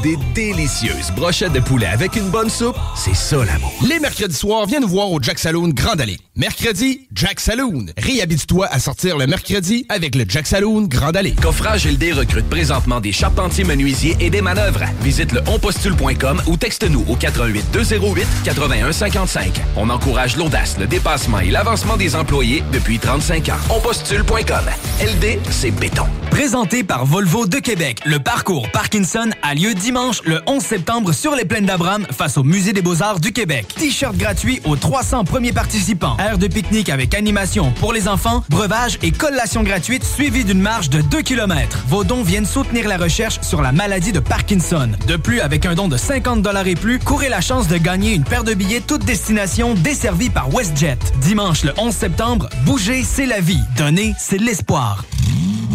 [0.04, 3.72] Des délicieuses brochettes de poulet avec une bonne soupe, c'est ça l'amour.
[3.88, 6.18] Les mercredis soirs, viens nous voir au Jack Saloon Grande Allée.
[6.36, 7.86] Mercredi, Jack Saloon.
[7.96, 11.34] Réhabite-toi à sortir le mercredi avec le Jack Saloon Grande Allée.
[11.34, 14.84] Coffrage LD recrute présentement des charpentiers menuisiers et des manœuvres.
[15.00, 19.55] Visite le onpostule.com ou texte-nous au 88 208 81 55.
[19.76, 23.74] On encourage l'audace, le dépassement et l'avancement des employés depuis 35 ans.
[23.76, 24.64] Onpostule.com.
[25.00, 26.06] LD, c'est béton.
[26.30, 31.34] Présenté par Volvo de Québec, le parcours Parkinson a lieu dimanche le 11 septembre sur
[31.34, 33.66] les plaines d'Abraham face au Musée des Beaux-Arts du Québec.
[33.78, 36.16] T-shirt gratuit aux 300 premiers participants.
[36.18, 40.90] Aire de pique-nique avec animation pour les enfants, breuvage et collation gratuite suivie d'une marche
[40.90, 41.84] de 2 km.
[41.88, 44.90] Vos dons viennent soutenir la recherche sur la maladie de Parkinson.
[45.06, 48.12] De plus, avec un don de 50 dollars et plus, courez la chance de gagner
[48.12, 49.45] une paire de billets toute destination
[49.76, 50.98] desservie par WestJet.
[51.20, 53.60] Dimanche le 11 septembre, bouger, c'est la vie.
[53.76, 55.04] Donner, c'est l'espoir.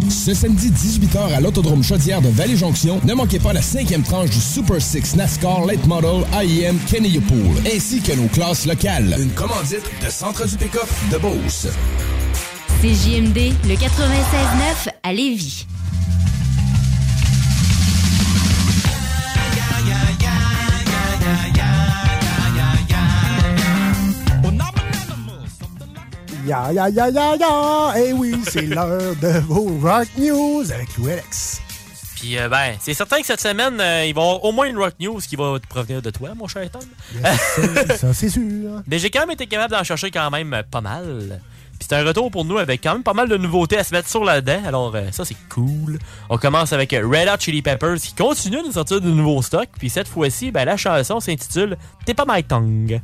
[0.10, 4.42] Ce samedi 18h à l'Autodrome Chaudière de Vallée-Jonction, ne manquez pas la cinquième tranche du
[4.42, 6.78] Super Six NASCAR Late Model IEM
[7.28, 9.16] Pool, ainsi que nos classes locales.
[9.18, 11.68] Une commandite de Centre du Pick-up de Beauce.
[12.82, 15.66] CJMD, le 96.9 à Lévis.
[26.46, 27.94] Ya, ya, ya, ya, ya!
[27.98, 31.62] Eh oui, c'est l'heure de vos Rock News avec Louis Alex.
[32.16, 34.66] Puis, euh, ben, c'est certain que cette semaine, euh, il va y avoir au moins
[34.68, 36.82] une Rock News qui va provenir de toi, mon cher Tom.
[37.98, 38.42] ça, c'est sûr.
[38.88, 41.42] Mais j'ai quand même été capable d'en chercher quand même pas mal.
[41.80, 43.94] Puis c'est un retour pour nous avec quand même pas mal de nouveautés à se
[43.94, 44.62] mettre sur la dent.
[44.66, 45.98] Alors euh, ça c'est cool.
[46.30, 49.70] On commence avec Red Hot Chili Peppers qui continue de sortir de nouveaux stocks.
[49.80, 53.02] Puis cette fois-ci, ben, la chanson s'intitule T'es pas my tongue.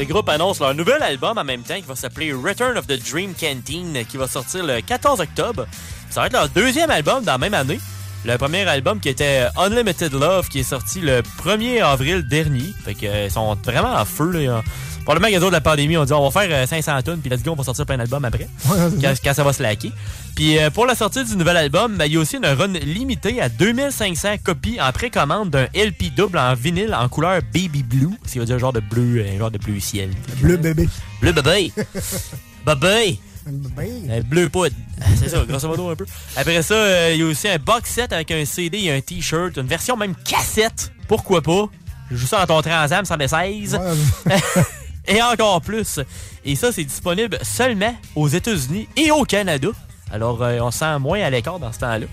[0.00, 2.98] Le groupe annonce leur nouvel album en même temps qui va s'appeler Return of the
[3.10, 5.66] Dream Canteen qui va sortir le 14 octobre.
[6.08, 7.78] Ça va être leur deuxième album dans la même année.
[8.24, 12.72] Le premier album qui était Unlimited Love qui est sorti le 1er avril dernier.
[12.82, 14.62] Fait que euh, sont vraiment en feu là.
[15.04, 17.30] Pour le magasin de la pandémie, on dit on va faire euh, 500 tonnes puis
[17.30, 18.48] let's go, on va sortir plein d'albums après.
[18.66, 19.20] Ouais, quand, ça.
[19.24, 19.92] quand ça va se laquer.
[20.36, 22.68] Puis euh, pour la sortie du nouvel album, ben, il y a aussi une run
[22.68, 28.10] limitée à 2500 copies en précommande d'un LP double en vinyle en couleur baby blue.
[28.24, 30.10] C'est un genre de bleu, un genre de bleu ciel.
[30.40, 30.88] Bleu bébé.
[31.20, 31.72] Bleu bébé.
[32.66, 33.18] bébé.
[33.48, 34.74] Euh, bleu poudre.
[35.16, 36.06] C'est ça, grosso modo un peu.
[36.36, 39.00] Après ça, euh, il y a aussi un box set avec un CD et un
[39.00, 40.92] t-shirt, une version même cassette.
[41.08, 41.68] Pourquoi pas?
[42.10, 43.78] Je joue ça dans ton Transam 116.
[45.10, 46.00] et encore plus.
[46.44, 49.68] Et ça, c'est disponible seulement aux États-Unis et au Canada.
[50.12, 52.06] Alors, euh, on se sent moins à l'écart dans ce temps-là.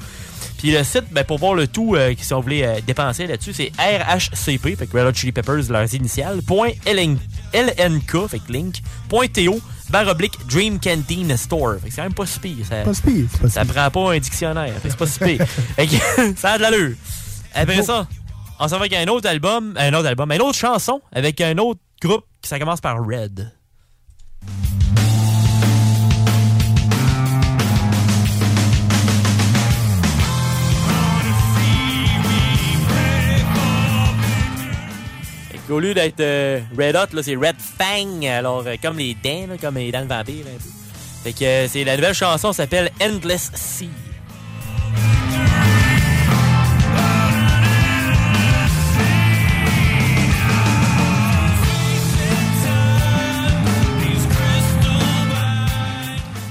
[0.58, 3.54] Puis le site, ben, pour voir le tout, euh, si on voulait euh, dépenser là-dessus,
[3.54, 7.18] c'est RHCP, fait que Red Hot Chili Peppers, leurs initiales, point LN
[7.54, 11.76] LNK, fait que link, point TO, barre oblique Dream Canteen Store.
[11.80, 12.66] Fait que c'est quand même pas si pire.
[12.68, 14.74] Ça, Pas si pire, pas ça prend pas un dictionnaire.
[14.82, 15.46] Fait que c'est pas si pire.
[15.76, 15.96] Fait que
[16.38, 16.96] ça a de l'allure.
[17.54, 18.08] Après ça,
[18.60, 21.58] on s'en va avec un autre album, un autre album, une autre chanson avec un
[21.60, 23.52] autre groupe qui ça commence par Red.
[35.68, 38.26] Qu'au lieu d'être euh, Red Hot, c'est Red Fang.
[38.26, 40.46] Alors, euh, comme les dents, comme les dents de vampire.
[41.24, 43.90] Fait que euh, c'est la nouvelle chanson s'appelle Endless Sea.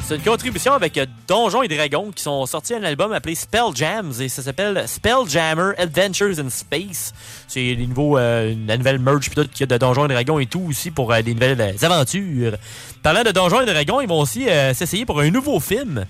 [0.09, 4.12] C'est une contribution avec Donjons et Dragons qui sont sortis un album appelé Spell Jams
[4.20, 7.12] et ça s'appelle Spelljammer Adventures in Space.
[7.48, 10.38] C'est les nouveaux, euh, la nouvelle merge plutôt qu'il y a de Donjons et Dragons
[10.38, 12.57] et tout aussi pour euh, des nouvelles euh, aventures.
[13.02, 16.07] Parlant de Donjons et Dragons, ils vont aussi euh, s'essayer pour un nouveau film.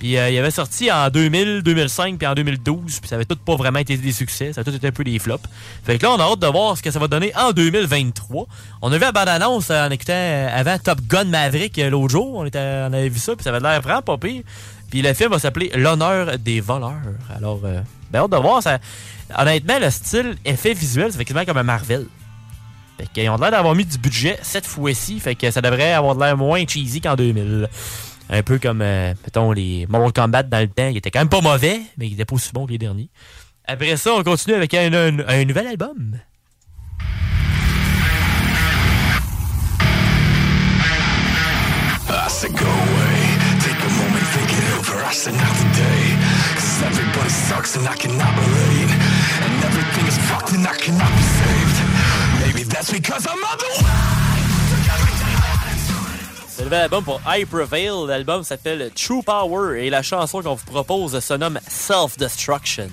[0.00, 3.36] Puis euh, il avait sorti en 2000, 2005 puis en 2012, puis ça avait tout
[3.36, 5.44] pas vraiment été des succès, ça a tout été un peu des flops.
[5.84, 8.46] Fait que là, on a hâte de voir ce que ça va donner en 2023.
[8.82, 12.10] On a vu la bande-annonce euh, en écoutant euh, avant Top Gun Maverick euh, l'autre
[12.10, 14.42] jour, on, était, on avait vu ça, puis ça avait l'air vraiment pas pire.
[14.90, 17.00] Puis le film va s'appeler L'honneur des voleurs.
[17.34, 17.80] Alors, euh,
[18.10, 18.62] ben hâte de voir.
[18.62, 18.78] Ça...
[19.36, 22.06] Honnêtement, le style effet visuel, fait quasiment comme un Marvel.
[22.98, 26.16] Fait qu'ils ont l'air d'avoir mis du budget cette fois-ci, fait que ça devrait avoir
[26.16, 27.68] l'air moins cheesy qu'en 2000.
[28.32, 30.86] Un peu comme, euh, mettons, les Mortal Kombat dans le temps.
[30.88, 33.08] Il était quand même pas mauvais, mais il était pas aussi bon que les derniers.
[33.66, 36.18] Après ça, on continue avec un, un, un nouvel album.
[42.08, 43.20] I said go away,
[43.60, 45.04] take a moment, think it over.
[45.04, 46.16] I said not today,
[46.54, 48.90] cause everybody sucks and I cannot relate.
[49.44, 51.78] And everything is fucked and I cannot be saved.
[52.46, 54.39] Maybe that's because I'm otherwise
[56.60, 58.06] le nouvel album pour I Prevail.
[58.06, 62.88] L'album s'appelle True Power et la chanson qu'on vous propose se nomme Self Destruction.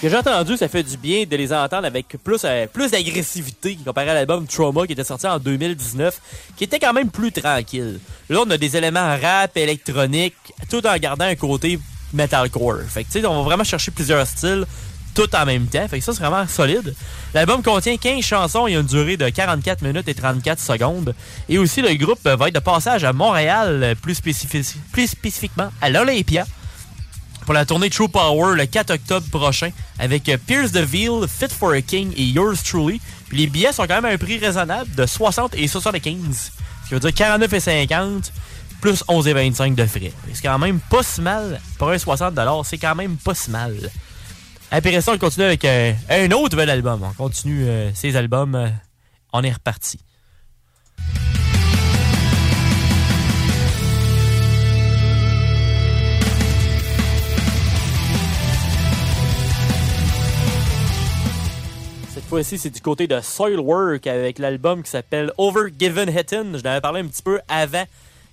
[0.00, 2.90] Ce que j'ai entendu, ça fait du bien de les entendre avec plus, euh, plus
[2.90, 6.18] d'agressivité comparé à l'album Trauma qui était sorti en 2019,
[6.56, 8.00] qui était quand même plus tranquille.
[8.30, 10.36] Là, on a des éléments rap, électronique,
[10.70, 11.78] tout en gardant un côté
[12.14, 12.78] metalcore.
[12.88, 14.64] Fait que tu sais, on va vraiment chercher plusieurs styles
[15.14, 15.86] tout en même temps.
[15.86, 16.94] Fait que ça, c'est vraiment solide.
[17.34, 21.14] L'album contient 15 chansons et une durée de 44 minutes et 34 secondes.
[21.46, 26.46] Et aussi, le groupe va être de passage à Montréal, plus spécifiquement à l'Olympia,
[27.50, 31.72] pour la tournée True Power le 4 octobre prochain avec euh, Pierce DeVille, Fit for
[31.72, 33.00] a King et Yours Truly.
[33.28, 36.52] Puis les billets sont quand même à un prix raisonnable de 60 et 75.
[36.84, 38.32] Ce qui veut dire 49 et 50
[38.80, 40.12] plus 11 et 25 de frais.
[40.32, 41.60] C'est quand même pas si mal.
[41.76, 43.74] Pour un 60 c'est quand même pas si mal.
[44.70, 47.02] Après ça, on continue avec euh, un autre nouvel album.
[47.02, 48.70] On continue euh, ces albums.
[49.32, 49.98] on est reparti.
[62.30, 66.46] Fois-ci, c'est du côté de Soilwork avec l'album qui s'appelle Overgiven Hittin.
[66.54, 67.82] Je l'avais parlé un petit peu avant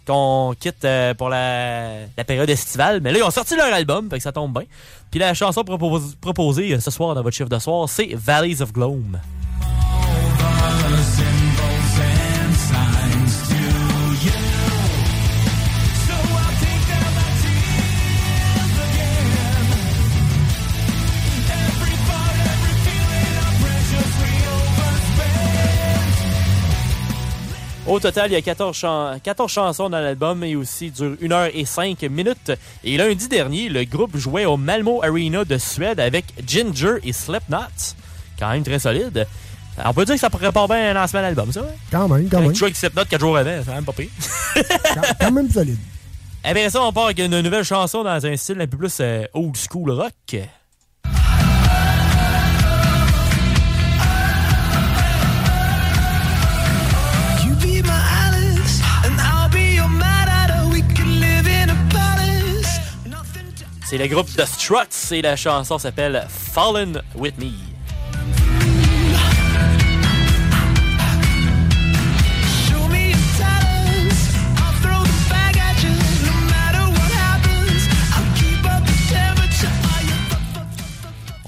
[0.05, 3.01] qu'on quitte euh, pour la, période estivale.
[3.01, 4.67] Mais là, ils ont sorti leur album, fait que ça tombe bien.
[5.09, 8.61] Puis la chanson propos- proposée euh, ce soir dans votre chiffre de soir, c'est Valleys
[8.61, 9.19] of Gloom.
[27.97, 31.31] Au total, il y a 14, chan- 14 chansons dans l'album et aussi dure 1
[31.31, 32.51] heure et 5 minutes.
[32.83, 37.57] Et lundi dernier, le groupe jouait au Malmo Arena de Suède avec Ginger et Slipknot.
[38.37, 39.25] Quand même très solide.
[39.83, 41.67] On peut dire que ça pourrait pas bien un lancement d'album, ça, ouais?
[41.91, 42.53] Quand même, quand même.
[42.53, 44.09] Joe avec Slipknot 4 jours avant, c'est quand même pas pire.
[45.19, 45.77] Quand même solide.
[46.43, 49.25] Après ça, on part avec une nouvelle chanson dans un style un peu plus euh,
[49.33, 50.13] old school rock.
[63.89, 67.45] C'est le groupe The Struts et la chanson s'appelle Fallen With Me.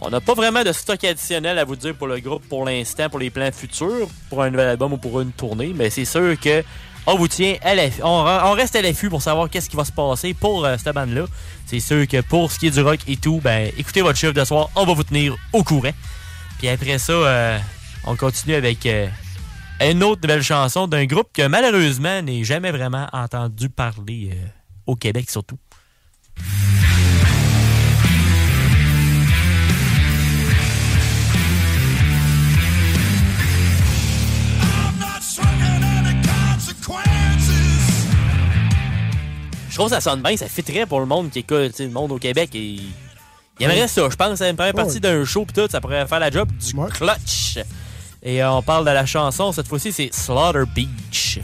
[0.02, 3.10] On n'a pas vraiment de stock additionnel à vous dire pour le groupe pour l'instant,
[3.10, 6.40] pour les plans futurs, pour un nouvel album ou pour une tournée, mais c'est sûr
[6.40, 6.64] que
[7.10, 7.74] on vous tient à.
[8.04, 11.26] On, reste à l'affût pour savoir qu'est-ce qui va se passer pour euh, cette bande-là.
[11.66, 14.34] C'est sûr que pour ce qui est du rock et tout, ben écoutez votre chiffre
[14.34, 15.92] de soir, on va vous tenir au courant.
[16.60, 17.58] Puis après ça, euh,
[18.06, 19.08] on continue avec euh,
[19.82, 24.38] une autre nouvelle chanson d'un groupe que malheureusement n'est jamais vraiment entendu parler
[24.86, 25.58] au Québec surtout.
[39.80, 42.18] Trouve que ça sonne bien, ça fitterait pour le monde qui écoute, le monde au
[42.20, 42.50] Québec.
[42.54, 42.80] Et...
[43.60, 44.38] Il aimerait ça, je pense.
[44.40, 45.00] Ça ferait partie Ouais.
[45.00, 47.60] d'un show pis tout, ça pourrait faire la job du clutch.
[48.22, 51.40] Et euh, on parle de la chanson, cette fois-ci, c'est Slaughter Beach.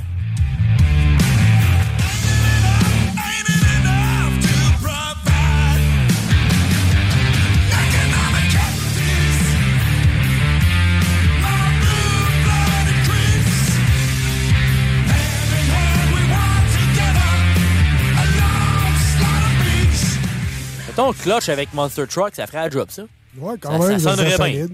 [20.98, 23.04] Mettons clutch avec Monster Truck, ça ferait la job, ça.
[23.38, 24.00] Ouais, quand Ça- même.
[24.00, 24.68] ça sonnerait sonne bien.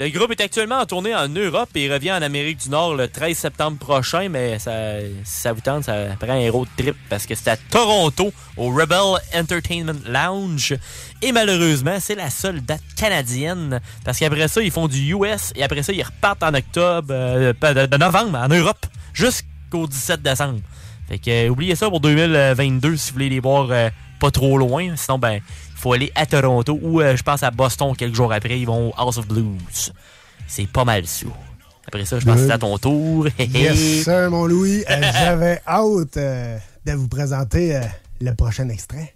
[0.00, 3.08] Le groupe est actuellement en tournée en Europe et revient en Amérique du Nord le
[3.08, 7.26] 13 septembre prochain, mais ça, si ça vous tente, ça prend un road trip parce
[7.26, 10.76] que c'est à Toronto, au Rebel Entertainment Lounge.
[11.20, 15.64] Et malheureusement, c'est la seule date canadienne parce qu'après ça, ils font du US et
[15.64, 20.22] après ça, ils repartent en octobre, euh, pas de, de novembre en Europe jusqu'au 17
[20.22, 20.60] décembre.
[21.08, 24.58] Fait que euh, oubliez ça pour 2022 si vous voulez les voir euh, pas trop
[24.58, 24.94] loin.
[24.96, 28.32] Sinon, ben, il faut aller à Toronto ou euh, je pense à Boston quelques jours
[28.32, 28.58] après.
[28.58, 29.92] Ils vont au House of Blues.
[30.46, 31.32] C'est pas mal sous.
[31.86, 33.26] Après ça, je pense que c'est à ton tour.
[33.38, 34.84] Yes, sir, mon Louis.
[34.90, 37.80] Euh, J'avais hâte euh, de vous présenter
[38.20, 39.14] le prochain extrait.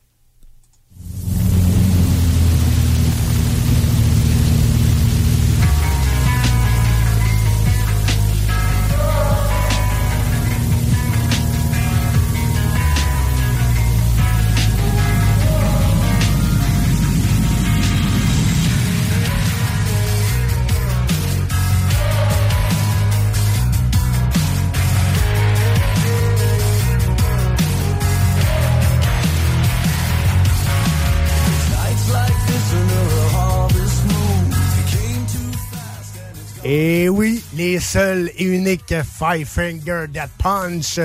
[36.74, 41.00] Et oui, les seuls et uniques Five Finger Death Punch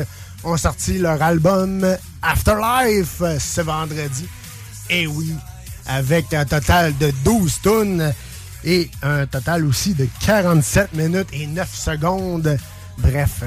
[0.45, 1.85] ont sorti leur album
[2.21, 4.29] Afterlife ce vendredi.
[4.89, 5.33] Et oui,
[5.85, 8.13] avec un total de 12 tunes
[8.63, 12.57] et un total aussi de 47 minutes et 9 secondes.
[12.99, 13.43] Bref,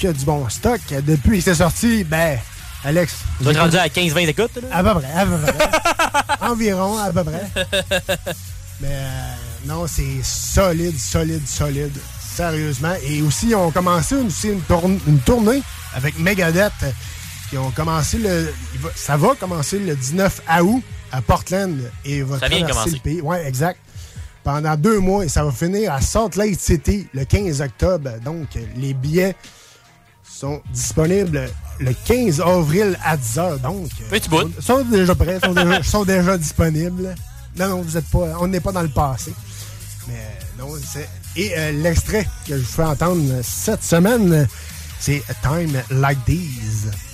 [0.00, 0.80] que du bon stock.
[1.06, 2.38] Depuis que c'est sorti, ben,
[2.84, 3.16] Alex.
[3.36, 4.78] Tu vas rendu à 15-20 écoutes, là?
[4.78, 5.70] À peu près, à peu près.
[6.48, 7.50] Environ, à peu près.
[8.80, 11.92] Mais euh, non, c'est solide, solide, solide.
[12.34, 12.94] Sérieusement.
[13.06, 15.62] Et aussi, ils ont commencé une, aussi une, tourne- une tournée
[15.94, 16.72] avec Megadeth.
[17.50, 18.52] Qui ont commencé le.
[18.94, 21.76] ça va commencer le 19 août à Portland.
[22.04, 22.90] Et va Ça vient traverser commencer.
[22.96, 23.20] le pays.
[23.20, 23.78] Ouais, exact.
[24.44, 25.24] Pendant deux mois.
[25.24, 28.10] Et ça va finir à Salt Lake City le 15 octobre.
[28.24, 28.46] Donc,
[28.76, 29.34] les billets
[30.24, 31.50] sont disponibles
[31.80, 33.60] le 15 avril à 10h.
[33.60, 34.30] Donc, Oui, tu
[34.62, 37.14] sont déjà prêts, sont déjà, sont déjà disponibles.
[37.58, 39.32] Non, non, vous êtes pas, on n'est pas dans le passé.
[40.10, 41.08] Mais non, c'est.
[41.36, 44.48] Et euh, l'extrait que je vous fais entendre cette semaine,
[44.98, 47.09] c'est Time Like These.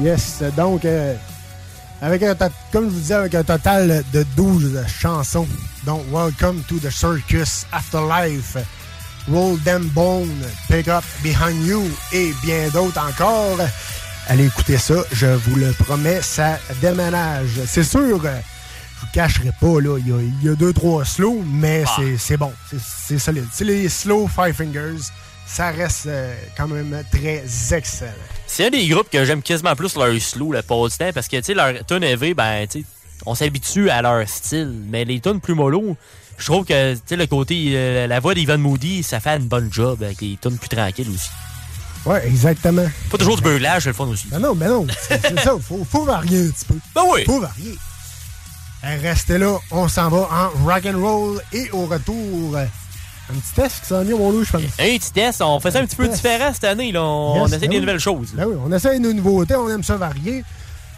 [0.00, 1.14] Yes, donc, euh,
[2.02, 2.34] avec un
[2.70, 5.48] comme je vous disais, avec un total de 12 chansons.
[5.86, 8.56] Donc, Welcome to the Circus, Afterlife,
[9.32, 10.30] Roll Them Bone,
[10.68, 11.82] Pick Up Behind You
[12.12, 13.58] et bien d'autres encore.
[14.28, 17.60] Allez écouter ça, je vous le promets, ça déménage.
[17.66, 18.40] C'est sûr, euh,
[18.96, 21.84] je vous cacherai pas, là, il y a, il y a deux, trois slows, mais
[21.96, 23.46] c'est- c'est bon, c'est- c'est solide.
[23.52, 25.00] C'est les slow Five Fingers,
[25.46, 28.10] ça reste euh, quand même très excellent.
[28.46, 31.28] C'est un des groupes que j'aime quasiment plus leur slow, le pas du temps, parce
[31.28, 32.86] que, tu sais, leur tune EV, ben, tu sais,
[33.26, 34.72] on s'habitue à leur style.
[34.88, 35.96] Mais les tunes plus mollo,
[36.38, 39.48] je trouve que, tu sais, le côté, euh, la voix d'Ivan Moody, ça fait une
[39.48, 41.30] bonne job avec les tunes plus tranquilles aussi.
[42.06, 42.86] Ouais, exactement.
[43.10, 44.28] Pas toujours du beurlage, c'est le fun aussi.
[44.28, 46.76] Ben non, ben non, c'est ça, faut, faut varier un petit peu.
[46.94, 47.24] Ben oui.
[47.24, 47.74] Faut varier.
[49.02, 52.56] Restez là, on s'en va en rock and roll et au retour,
[53.30, 54.62] un petit test qui s'en vient, mon loup, je pense.
[54.78, 57.02] Un petit test, on fait ça un petit peu différent cette année, là.
[57.02, 57.80] On Yes, essaie ben des oui.
[57.80, 58.28] nouvelles choses.
[58.34, 60.44] Ben oui, on essaie de nouveautés, on aime ça varier.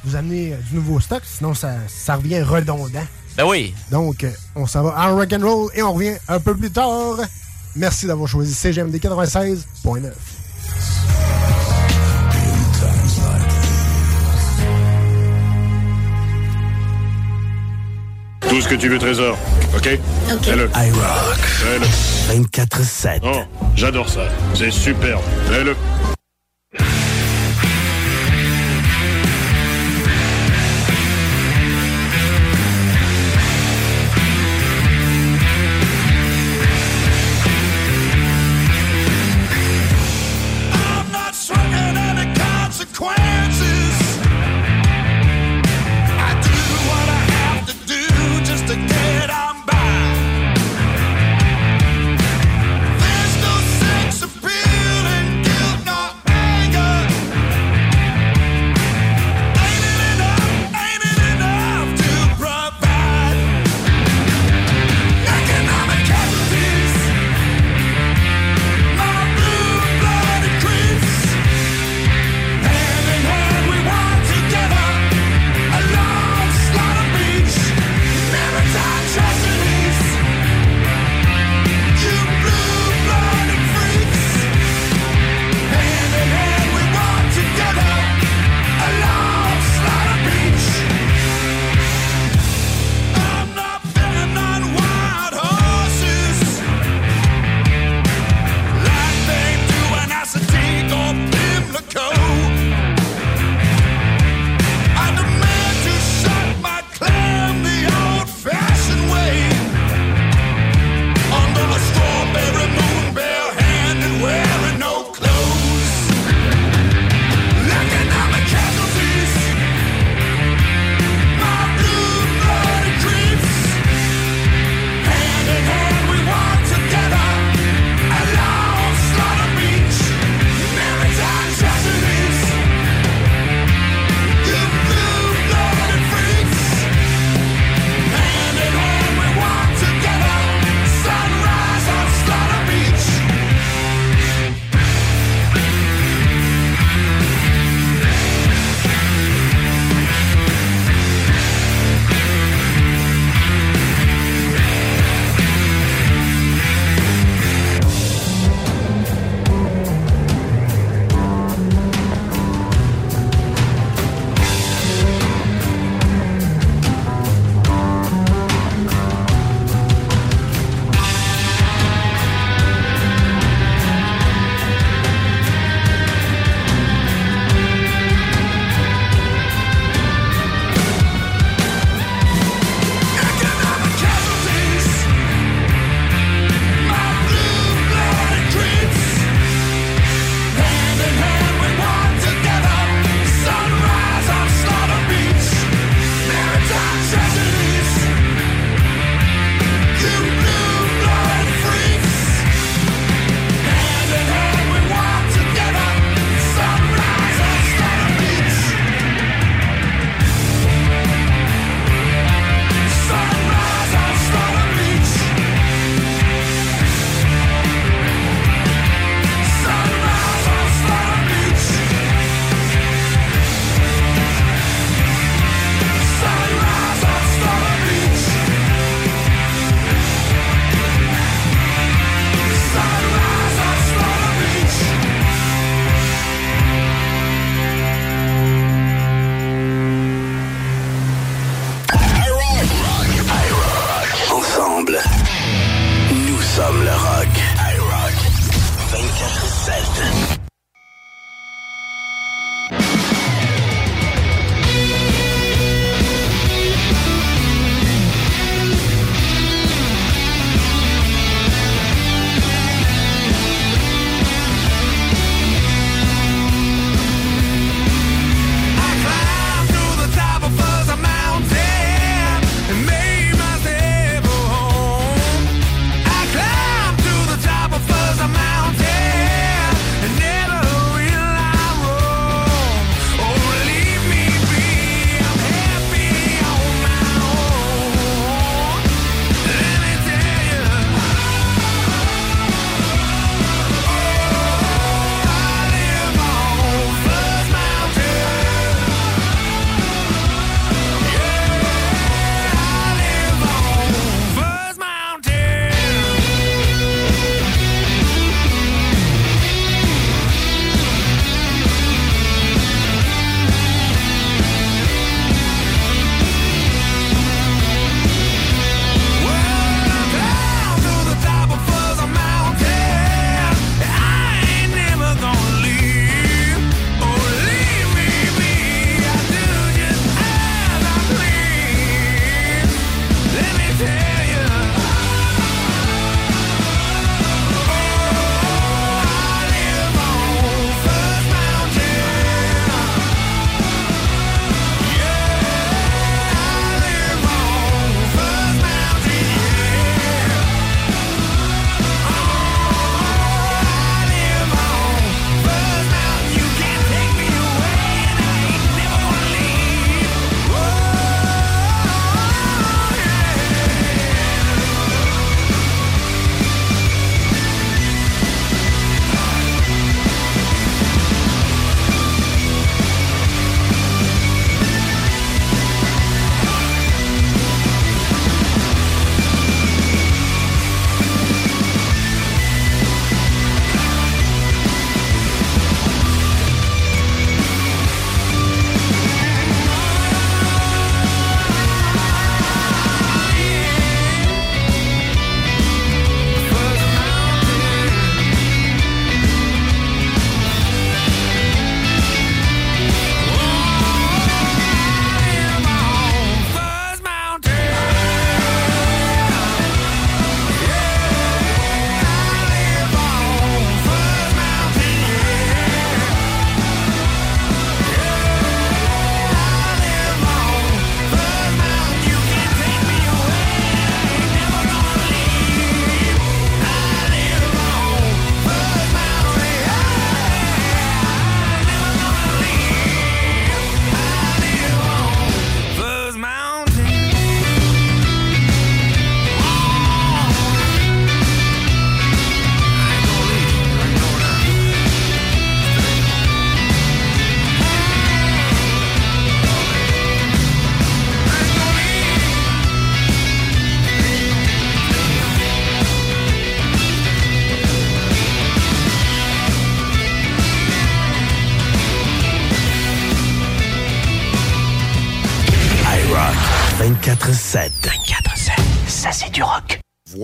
[0.05, 3.05] Vous amenez euh, du nouveau stock, sinon ça, ça revient redondant.
[3.37, 3.75] Ben oui.
[3.91, 6.71] Donc, euh, on s'en va en rock and roll et on revient un peu plus
[6.71, 7.17] tard.
[7.77, 10.11] Merci d'avoir choisi CGMD 96.9.
[18.49, 19.37] Tout ce que tu veux, Trésor.
[19.77, 19.99] OK?
[20.33, 20.43] OK.
[20.43, 20.71] Fais-le.
[20.75, 21.39] I rock.
[21.39, 22.43] Fais-le.
[22.43, 23.21] 24-7.
[23.23, 23.41] Oh,
[23.77, 24.23] j'adore ça.
[24.55, 25.21] C'est superbe.
[25.51, 25.77] Fais-le.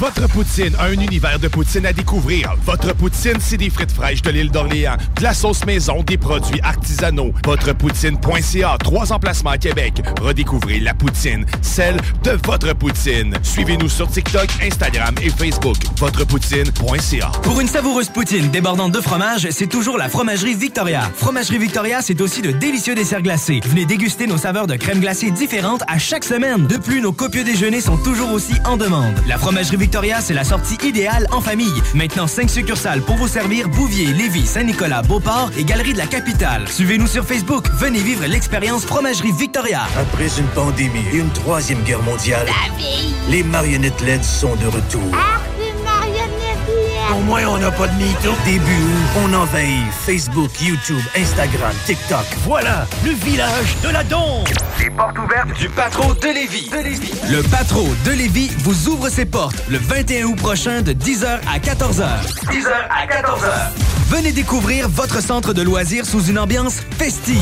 [0.00, 2.54] Votre poutine, un univers de poutine à découvrir.
[2.64, 6.60] Votre poutine, c'est des frites fraîches de l'île d'Orléans, de la sauce maison, des produits
[6.62, 7.32] artisanaux.
[7.44, 10.00] Votrepoutine.ca, trois emplacements à Québec.
[10.20, 13.34] Redécouvrez la poutine, celle de votre poutine.
[13.42, 15.76] Suivez-nous sur TikTok, Instagram et Facebook.
[15.98, 17.32] Votrepoutine.ca.
[17.42, 21.02] Pour une savoureuse poutine débordante de fromage, c'est toujours la Fromagerie Victoria.
[21.16, 23.60] Fromagerie Victoria, c'est aussi de délicieux desserts glacés.
[23.66, 26.66] Venez déguster nos saveurs de crème glacée différentes à chaque semaine.
[26.68, 28.99] De plus, nos copieux déjeuners sont toujours aussi en demande.
[29.26, 31.82] La Fromagerie Victoria, c'est la sortie idéale en famille.
[31.94, 36.68] Maintenant, 5 succursales pour vous servir Bouvier, Lévis, Saint-Nicolas, Beauport et Galerie de la Capitale.
[36.68, 37.66] Suivez-nous sur Facebook.
[37.78, 39.82] Venez vivre l'expérience Fromagerie Victoria.
[39.98, 42.46] Après une pandémie et une troisième guerre mondiale,
[43.28, 45.16] les marionnettes LED sont de retour.
[47.10, 48.32] Au moins, on n'a pas de mytho.
[48.44, 52.24] Début août, on envahit Facebook, YouTube, Instagram, TikTok.
[52.44, 54.46] Voilà, le village de la Dombe.
[54.78, 56.70] Les portes ouvertes du Patro de Lévis.
[57.30, 61.58] Le Patro de Lévis vous ouvre ses portes le 21 août prochain de 10h à
[61.58, 62.04] 14h.
[62.46, 63.70] 10h à 14h.
[64.08, 67.36] Venez découvrir votre centre de loisirs sous une ambiance festive.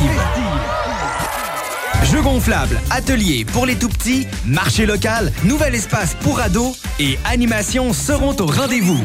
[2.10, 8.34] Jeux gonflables, ateliers pour les tout-petits, marché local, nouvel espace pour ados et animations seront
[8.40, 9.02] au rendez-vous.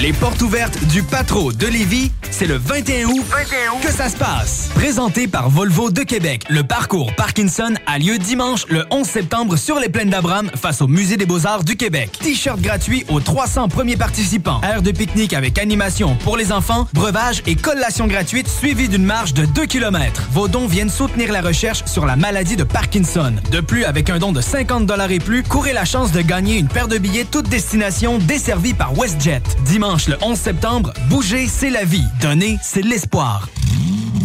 [0.00, 3.24] Les portes ouvertes du Patro de Lévis, c'est le 21 août,
[3.82, 4.70] que ça se passe.
[4.76, 9.80] Présenté par Volvo de Québec, le parcours Parkinson a lieu dimanche le 11 septembre sur
[9.80, 12.16] les plaines d'Abraham face au Musée des Beaux-Arts du Québec.
[12.22, 14.60] T-shirt gratuit aux 300 premiers participants.
[14.62, 19.34] Aire de pique-nique avec animation pour les enfants, breuvage et collation gratuite suivie d'une marche
[19.34, 20.28] de 2 km.
[20.30, 23.34] Vos dons viennent soutenir la recherche sur la maladie de Parkinson.
[23.50, 26.68] De plus, avec un don de 50 et plus, courez la chance de gagner une
[26.68, 29.42] paire de billets toute destination desservie par WestJet.
[29.64, 32.04] Dimanche le 11 septembre, bouger, c'est la vie.
[32.20, 33.48] Donner, c'est l'espoir.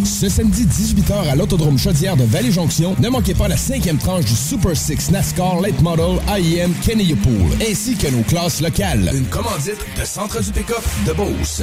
[0.04, 4.34] Ce samedi 18h à l'Autodrome Chaudière de Vallée-Jonction, ne manquez pas la cinquième tranche du
[4.34, 9.10] Super Six NASCAR Late Model IEM Kenny Pool, ainsi que nos classes locales.
[9.14, 11.62] Une commandite de Centre du Pick-up de Beauce.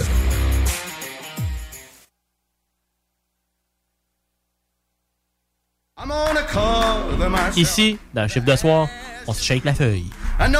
[5.97, 7.57] I'm on a cover myself.
[7.57, 8.87] Ici, dans le chiffre de soir,
[9.27, 10.09] on se shake la feuille.
[10.39, 10.55] And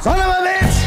[0.00, 0.77] Son of a bitch!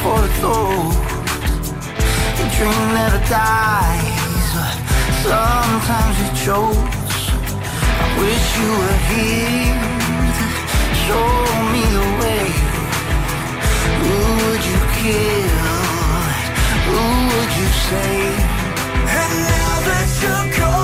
[0.00, 0.92] The for the soul.
[2.38, 4.50] The dream never dies,
[5.22, 7.20] sometimes it chokes.
[8.00, 9.80] I wish you were here
[10.38, 10.46] to
[11.04, 11.30] show
[11.72, 12.46] me the way.
[14.00, 15.68] Who would you kill?
[16.88, 18.44] Who would you save?
[19.18, 20.79] And now that you're gone,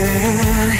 [0.00, 0.79] bed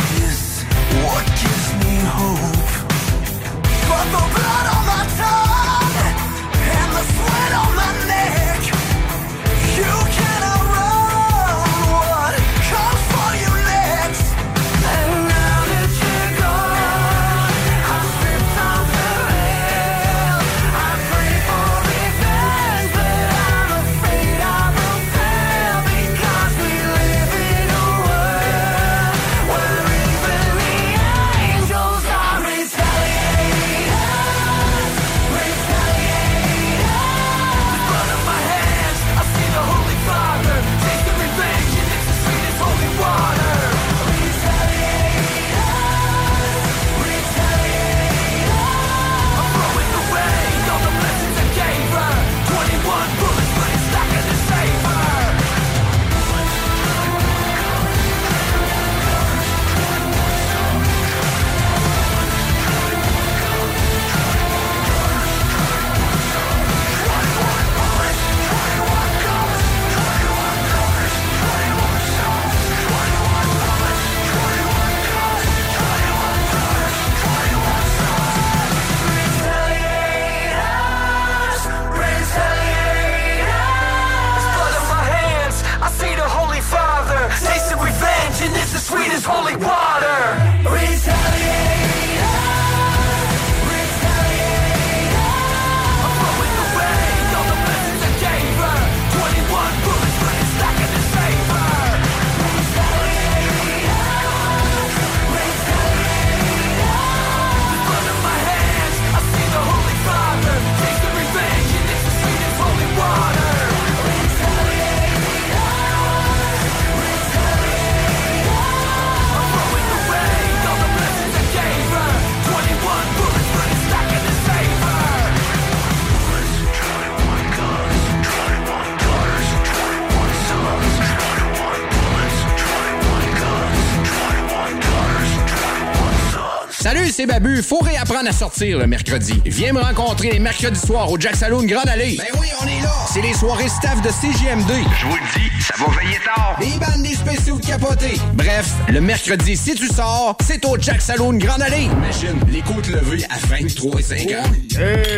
[137.20, 137.62] c'est Babu.
[137.62, 139.34] Faut réapprendre à sortir le mercredi.
[139.44, 142.16] Viens me rencontrer les mercredis soirs au Jack Saloon Grande Allée.
[142.16, 142.92] Ben oui, on est là.
[143.12, 144.70] C'est les soirées staff de CGMD.
[144.98, 146.56] Je vous le dis, ça va veiller tard.
[146.58, 148.18] Des bandes, des spéciaux de capotés.
[148.32, 151.90] Bref, le mercredi, si tu sors, c'est au Jack Saloon Grande Allée.
[151.92, 154.54] Imagine, les côtes levées à 23 et 50.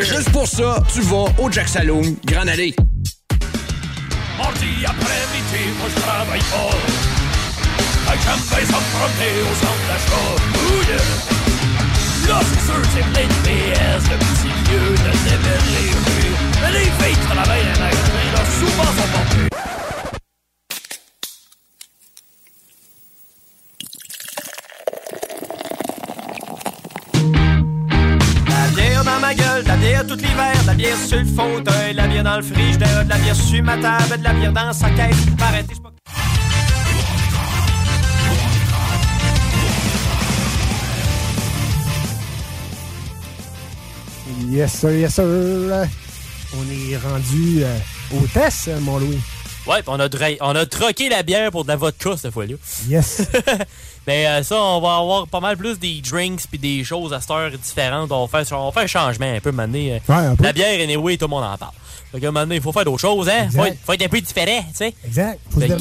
[0.00, 2.74] Juste pour ça, tu vas au Jack Saloon Grande Allée.
[4.38, 6.40] Mardi après-midi, moi je travaille
[10.88, 11.31] yeah!
[12.28, 14.16] Là, c'est sûr, c'est plein de PS, de
[14.70, 15.94] lieux, de démêlés,
[16.60, 19.24] Mais les filles travaillent dans les magasins, là, souvent sont pas
[28.48, 31.94] La bière dans ma gueule, de la bière tout l'hiver, la bière sur le fauteuil,
[31.94, 34.72] la bière dans le frigidaire, de la bière sur ma table, de la bière dans
[34.72, 35.26] sa caisse.
[35.40, 35.81] Arrêtez,
[44.53, 45.24] Yes, sir, yes, sir.
[45.24, 47.78] On est rendu euh,
[48.14, 49.18] au test, mon Louis.
[49.66, 50.09] Ouais, on a,
[50.40, 52.57] on a troqué la bière pour de la vodka cette fois-là.
[52.88, 53.22] Yes.
[54.07, 57.20] Mais euh, ça, on va avoir pas mal plus des drinks puis des choses à
[57.20, 58.12] cette heure différentes.
[58.12, 59.78] On va faire, on va faire un changement un peu maintenant.
[59.78, 59.98] euh.
[60.09, 60.36] Ouais.
[60.40, 61.72] La bière, anyway, tout le monde en parle.
[62.11, 63.44] Fait que maintenant, il faut faire d'autres choses, hein?
[63.50, 63.66] Faut Exact.
[63.68, 64.94] être, faut être un peu différent, tu sais.
[65.07, 65.38] Exact.
[65.50, 65.78] Faut se que-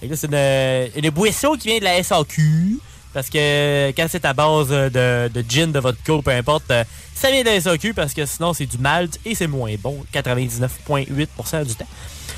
[0.00, 2.80] fait que là, c'est une, une boisson qui vient de la SAQ.
[3.16, 7.30] Parce que quand c'est à base de, de gin, de vodka, peu importe, euh, ça
[7.30, 11.74] vient la SAQ parce que sinon c'est du malt et c'est moins bon, 99,8% du
[11.76, 11.86] temps.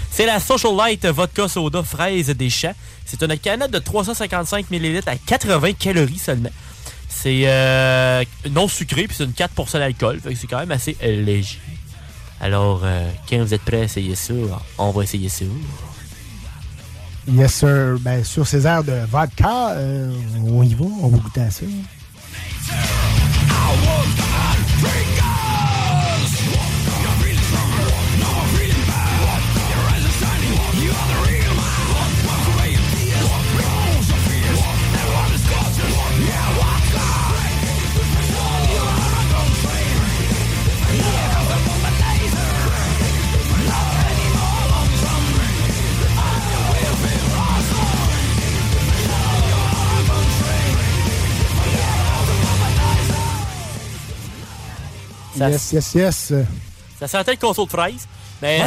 [0.08, 2.76] C'est la Social Light Vodka Soda Fraise des champs.
[3.04, 6.50] C'est une canette de 355 ml à 80 calories seulement.
[7.08, 10.20] C'est euh, non sucré puis c'est une 4% d'alcool.
[10.20, 11.58] Fait que c'est quand même assez euh, léger.
[12.40, 14.32] Alors, euh, quand vous êtes prêts à essayer ça,
[14.78, 15.44] on va essayer ça.
[17.30, 17.98] Yes, sir.
[18.00, 19.76] Ben, sur ces airs de vodka,
[20.46, 21.64] on y va, on va goûter à ça.
[55.38, 56.32] Ça- Yes, yes, yes.
[56.98, 58.08] Ça sentait le conso de fraise,
[58.42, 58.60] mais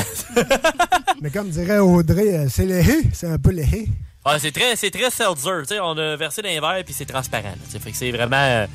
[1.21, 3.87] Mais comme dirait Audrey, euh, c'est léché, c'est un peu léché.
[4.23, 5.61] Ah, c'est très, c'est très seltzer.
[5.61, 7.49] tu sais, On a versé dans les verres puis c'est transparent.
[7.49, 8.35] là, tu sais, fait que c'est vraiment.
[8.37, 8.67] euh,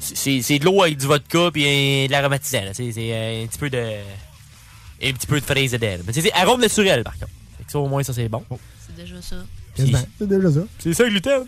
[0.00, 2.62] c'est c'est de l'eau avec du vodka puis de l'aromatisant.
[2.64, 3.78] là, tu sais, C'est euh, un petit peu de.
[5.02, 5.86] Un petit peu de fraise dedans.
[6.06, 7.30] Mais tu sais, c'est arôme naturel par contre.
[7.58, 8.44] Fait que ça, au moins, ça c'est bon.
[8.86, 9.36] C'est déjà ça.
[9.76, 9.84] C'est
[10.26, 10.60] déjà ça.
[10.80, 11.46] C'est ça, le gluten.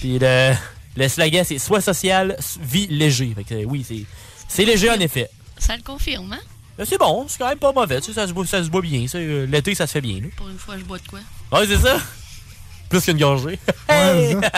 [0.00, 0.52] Puis le,
[0.96, 3.32] le slogan, c'est Sois social, vie léger.
[3.36, 4.04] Fait que oui, c'est
[4.50, 5.30] c'est léger en effet.
[5.58, 6.84] Ça le confirme, hein?
[6.84, 8.00] C'est bon, c'est quand même pas mauvais.
[8.00, 9.06] tu sais, Ça se boit, ça se boit bien.
[9.06, 10.20] ça, euh, L'été, ça se fait bien.
[10.20, 10.28] là.
[10.36, 11.18] Pour une fois, je bois de quoi?
[11.52, 11.98] Ouais, c'est ça.
[12.88, 13.58] Plus qu'une gorgée.
[13.90, 14.50] Ouais, ça.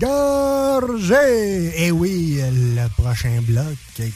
[0.00, 1.84] Gorgé!
[1.86, 3.74] Et oui, le prochain bloc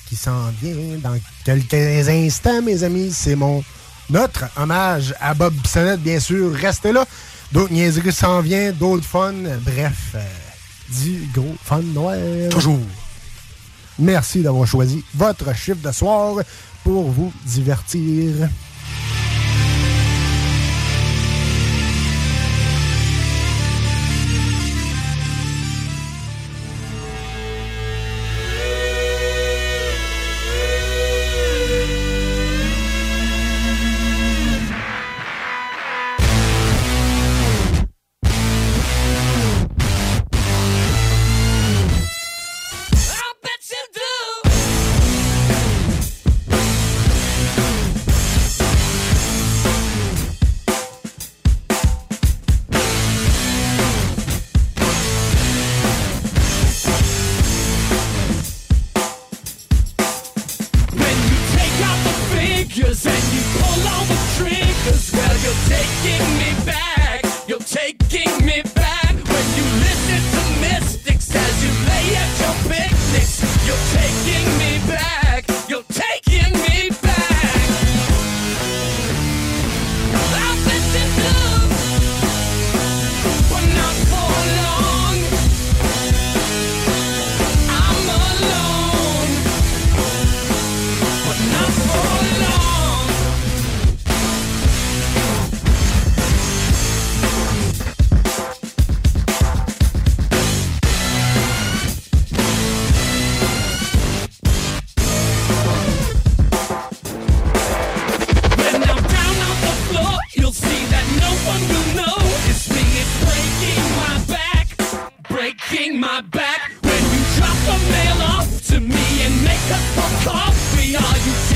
[0.08, 3.62] qui s'en vient dans quelques instants, mes amis, c'est mon
[4.10, 6.52] notre hommage à Bob Bissonnette, bien sûr.
[6.54, 7.04] Restez là.
[7.52, 9.34] D'autres niaiseries s'en viennent, d'autres fun.
[9.62, 10.24] Bref, euh,
[11.02, 12.16] du gros fun noir.
[12.50, 12.80] Toujours.
[13.98, 16.36] Merci d'avoir choisi votre chiffre de soir
[16.84, 18.48] pour vous divertir.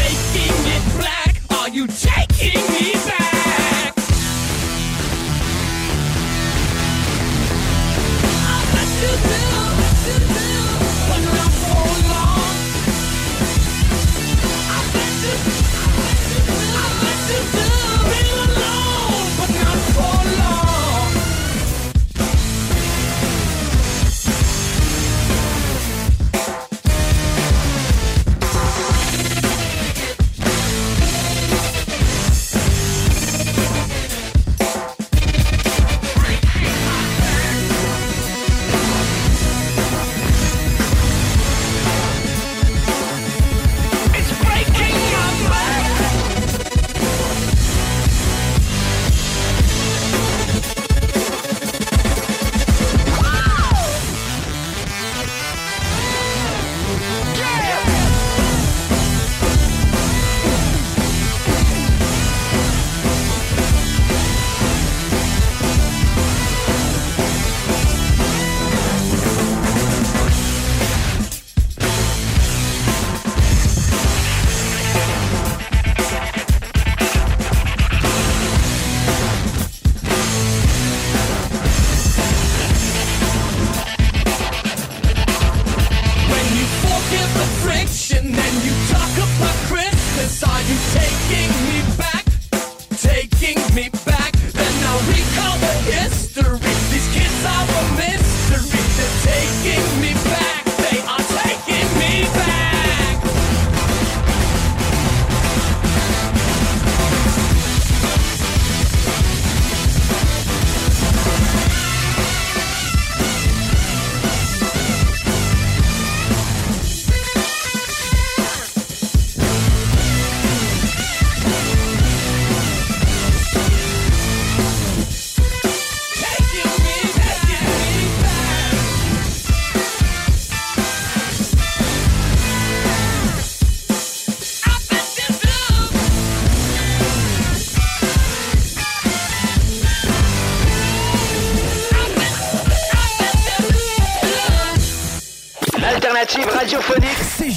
[0.03, 1.41] Taking it black?
[1.51, 2.62] Are you taking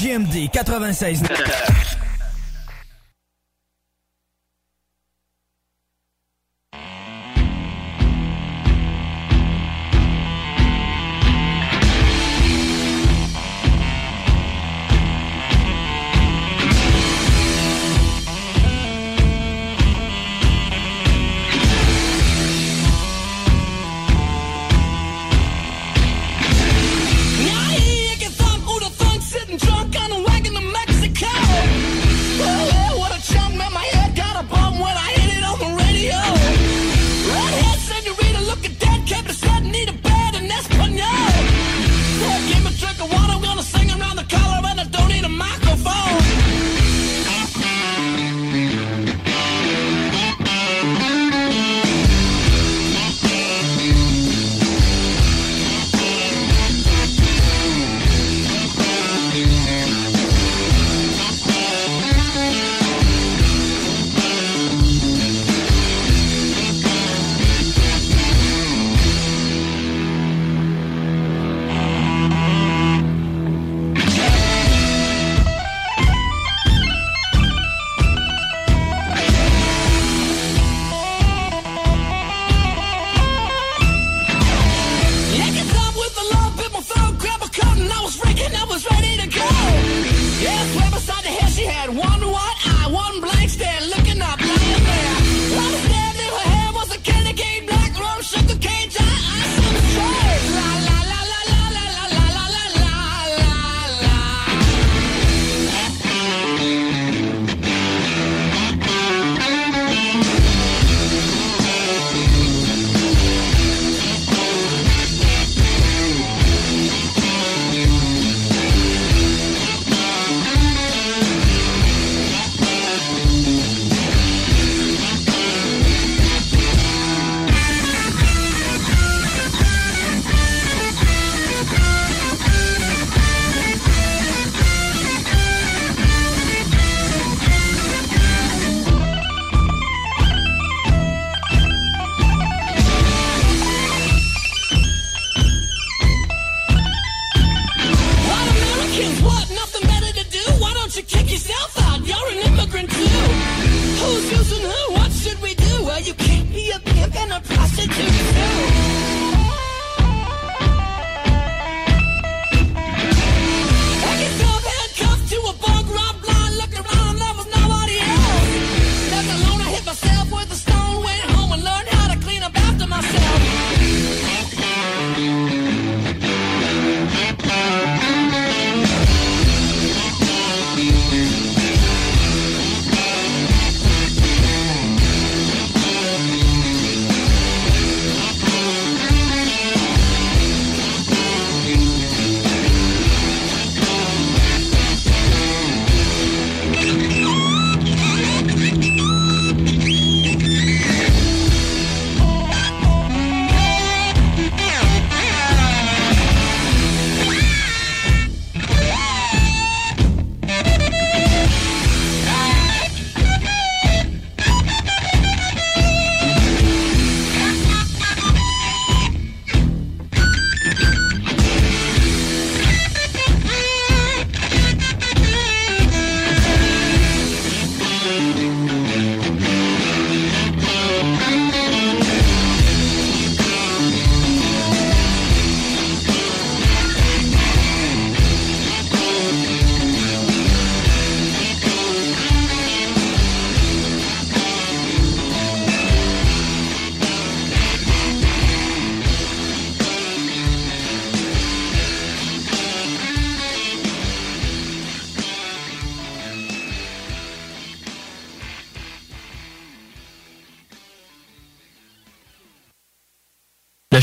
[0.05, 1.84] CGMD 96.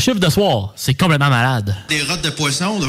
[0.03, 1.73] chiffre de soir, c'est complètement malade.
[1.87, 2.77] Des rottes de poisson.
[2.77, 2.87] De...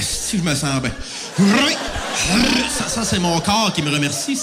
[0.00, 0.92] Si je me sens bien?
[2.88, 4.38] Ça, c'est mon corps qui me remercie.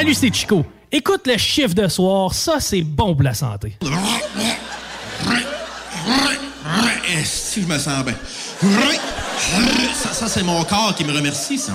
[0.00, 0.64] Salut, c'est Chico.
[0.90, 3.76] Écoute le chiffre de soir, ça c'est bon pour la santé.
[7.22, 8.14] Si je me sens bien?
[9.92, 11.74] Ça, c'est mon corps qui me remercie, ça.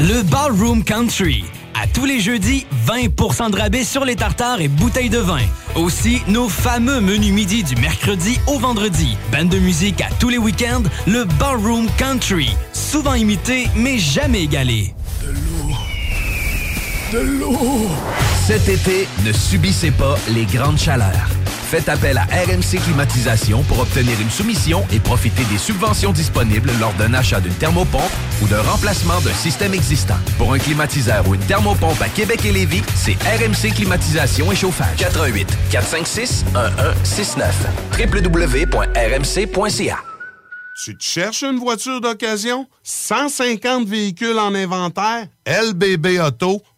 [0.00, 1.44] Le Ballroom Country.
[1.74, 5.40] À tous les jeudis, 20% de rabais sur les tartares et bouteilles de vin.
[5.74, 9.16] Aussi, nos fameux menus midi du mercredi au vendredi.
[9.32, 12.54] Bande de musique à tous les week-ends, le Ballroom Country.
[12.72, 14.94] Souvent imité, mais jamais égalé.
[17.12, 17.88] De l'eau!
[18.46, 21.28] Cet été, ne subissez pas les grandes chaleurs.
[21.68, 26.94] Faites appel à RMC Climatisation pour obtenir une soumission et profiter des subventions disponibles lors
[26.94, 28.10] d'un achat d'une thermopompe
[28.42, 30.16] ou d'un remplacement d'un système existant.
[30.38, 34.96] Pour un climatiseur ou une thermopompe à Québec et Lévis, c'est RMC Climatisation et Chauffage.
[34.96, 37.66] 88 456 1169
[38.00, 39.98] www.rmc.ca
[40.82, 42.66] Tu te cherches une voiture d'occasion?
[42.82, 45.26] 150 véhicules en inventaire?
[45.46, 46.77] lbbauto.com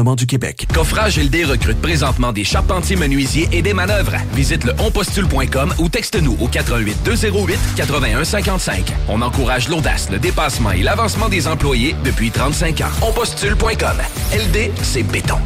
[0.00, 0.66] Du Québec.
[0.72, 4.16] Coffrage LD recrute présentement des charpentiers menuisiers et des manœuvres.
[4.32, 8.92] Visite le onpostule.com ou texte-nous au 88 208 81 55.
[9.08, 13.06] On encourage l'audace, le dépassement et l'avancement des employés depuis 35 ans.
[13.06, 13.96] Onpostule.com.
[14.32, 15.36] LD, c'est béton.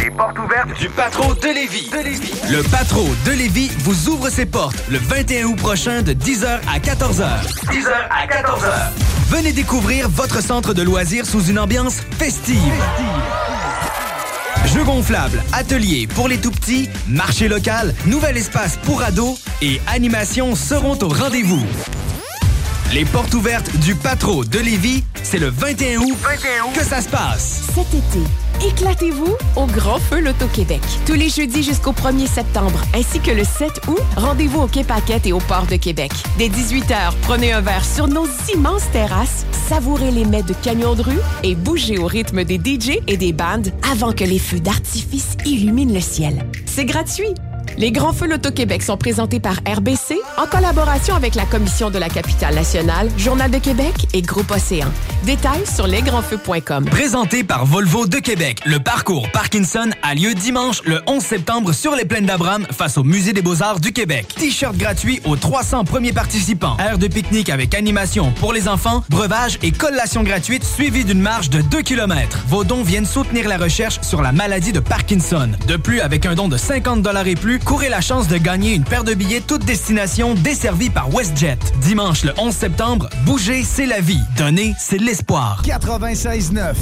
[0.00, 1.90] Les portes ouvertes du Patro de Lévis.
[2.50, 6.78] Le Patro de Lévis vous ouvre ses portes le 21 août prochain de 10h à
[6.78, 7.26] 14h.
[7.66, 8.90] 10h à 14h.
[9.28, 12.56] Venez découvrir votre centre de loisirs sous une ambiance festive.
[14.74, 20.54] Jeux gonflables, ateliers pour les tout petits, marché local, nouvel espace pour ados et animations
[20.54, 21.64] seront au rendez-vous.
[22.90, 26.16] Les portes ouvertes du Patro de Lévis, c'est le 21 août
[26.74, 27.70] que ça se passe.
[27.74, 30.80] Cet été, éclatez-vous au Grand Feu Loto-Québec.
[31.04, 35.26] Tous les jeudis jusqu'au 1er septembre, ainsi que le 7 août, rendez-vous au Quai Paquette
[35.26, 36.12] et au Port de Québec.
[36.38, 41.02] Dès 18h, prenez un verre sur nos immenses terrasses, savourez les mets de camions de
[41.02, 45.36] rue et bougez au rythme des DJ et des bandes avant que les feux d'artifice
[45.44, 46.46] illuminent le ciel.
[46.64, 47.34] C'est gratuit.
[47.78, 49.97] Les Grands Feux Loto-Québec sont présentés par RBC
[50.38, 54.86] en collaboration avec la Commission de la capitale nationale, Journal de Québec et Groupe Océan.
[55.24, 56.84] Détails sur lesgrandsfeux.com.
[56.84, 61.96] Présenté par Volvo de Québec, le parcours Parkinson a lieu dimanche le 11 septembre sur
[61.96, 64.28] les plaines d'Abraham face au Musée des Beaux-Arts du Québec.
[64.36, 66.76] T-shirt gratuit aux 300 premiers participants.
[66.78, 71.50] Aire de pique-nique avec animation pour les enfants, breuvage et collation gratuite suivie d'une marche
[71.50, 72.44] de 2 km.
[72.46, 75.50] Vos dons viennent soutenir la recherche sur la maladie de Parkinson.
[75.66, 78.84] De plus, avec un don de 50 et plus, courez la chance de gagner une
[78.84, 81.58] paire de billets toute destination desservie par WestJet.
[81.80, 84.20] Dimanche le 11 septembre, bouger, c'est la vie.
[84.36, 85.62] Donner, c'est l'espoir.
[85.64, 86.74] 96.9.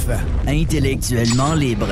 [0.47, 1.89] Intellectuellement libre.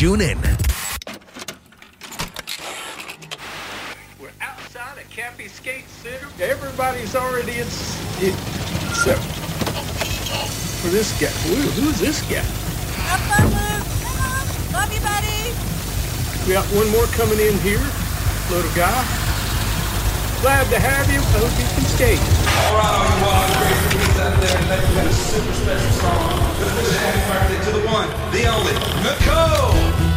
[0.00, 0.40] Tune in.
[4.18, 6.26] We're outside of Cappy Skate Center.
[6.40, 7.68] Everybody's already in,
[8.24, 8.32] in
[10.80, 11.28] for this guy.
[11.52, 12.40] Ooh, who's this guy?
[12.96, 13.84] Have fun, Luke.
[14.00, 14.48] Come on.
[14.72, 15.52] Love you, buddy.
[16.48, 17.84] We got one more coming in here.
[18.48, 19.04] Little guy.
[20.40, 21.20] Glad to have you.
[21.20, 22.16] I hope you can skate.
[22.16, 23.20] All right, everyone.
[23.20, 24.64] you wild crazy out there.
[24.64, 24.94] Thank you.
[24.96, 26.49] Got a super special song.
[26.60, 26.66] The
[27.64, 30.09] to the one, the only, Nicole!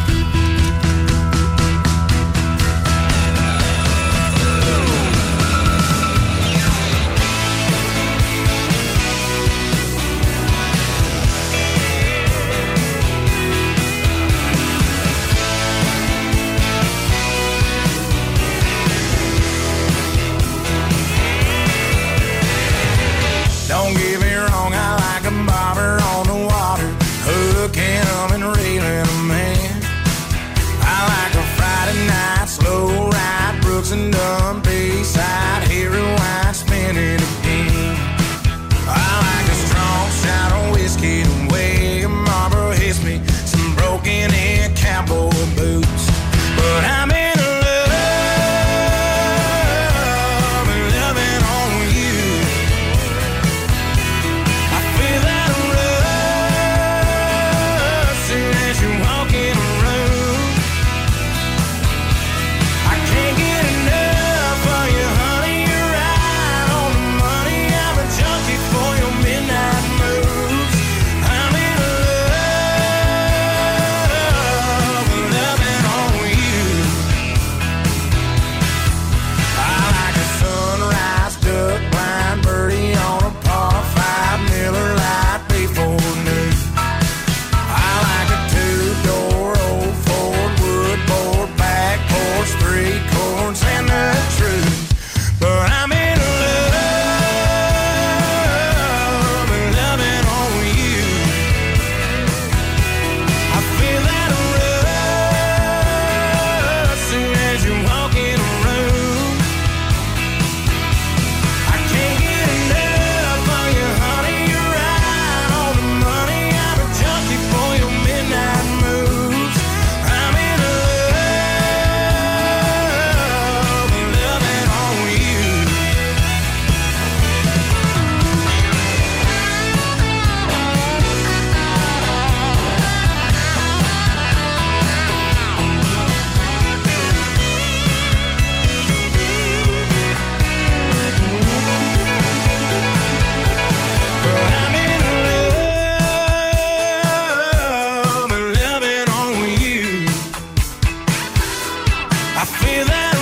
[152.86, 153.13] that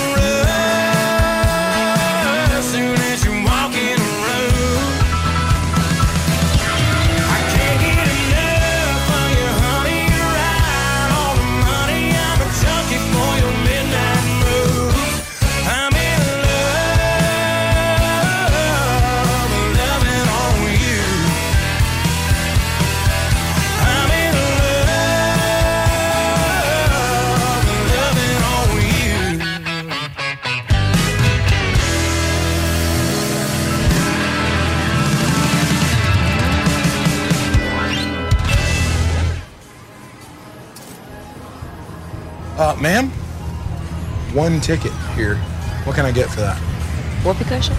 [44.53, 45.35] one ticket here.
[45.85, 46.57] What can I get for that?
[47.25, 47.75] Whoopee cushion?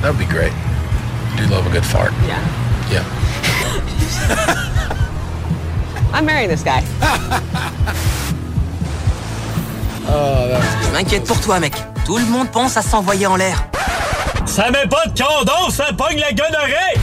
[0.00, 0.52] That would be great.
[0.52, 2.12] I do love a good fart.
[2.26, 2.38] Yeah.
[2.90, 3.04] Yeah.
[6.12, 6.82] I'm marrying this guy.
[10.14, 10.48] Oh,
[10.84, 11.72] Je m'inquiète pour toi, mec.
[12.04, 13.64] Tout le monde pense à s'envoyer en l'air.
[14.44, 16.98] Ça met pas de condom, ça pogne la gonorrhée!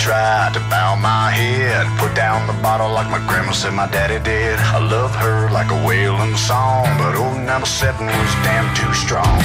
[0.00, 4.18] Tried to bow my head, put down the bottle like my grandma said my daddy
[4.24, 4.58] did.
[4.58, 8.92] I love her like a wailing song, but oh, old number seven was damn too
[8.94, 9.36] strong.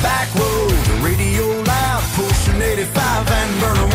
[0.00, 3.89] Back roads, radio loud, push an 85 and burn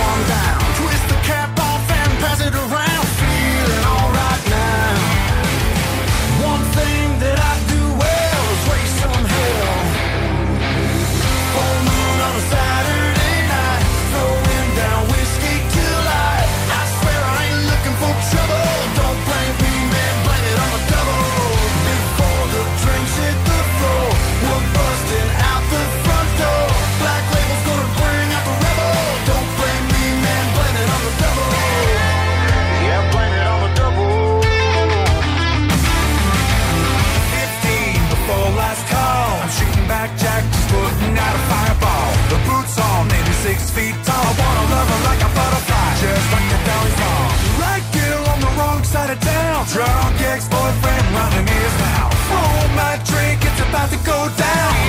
[53.86, 54.85] about to go down.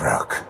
[0.00, 0.49] Truck.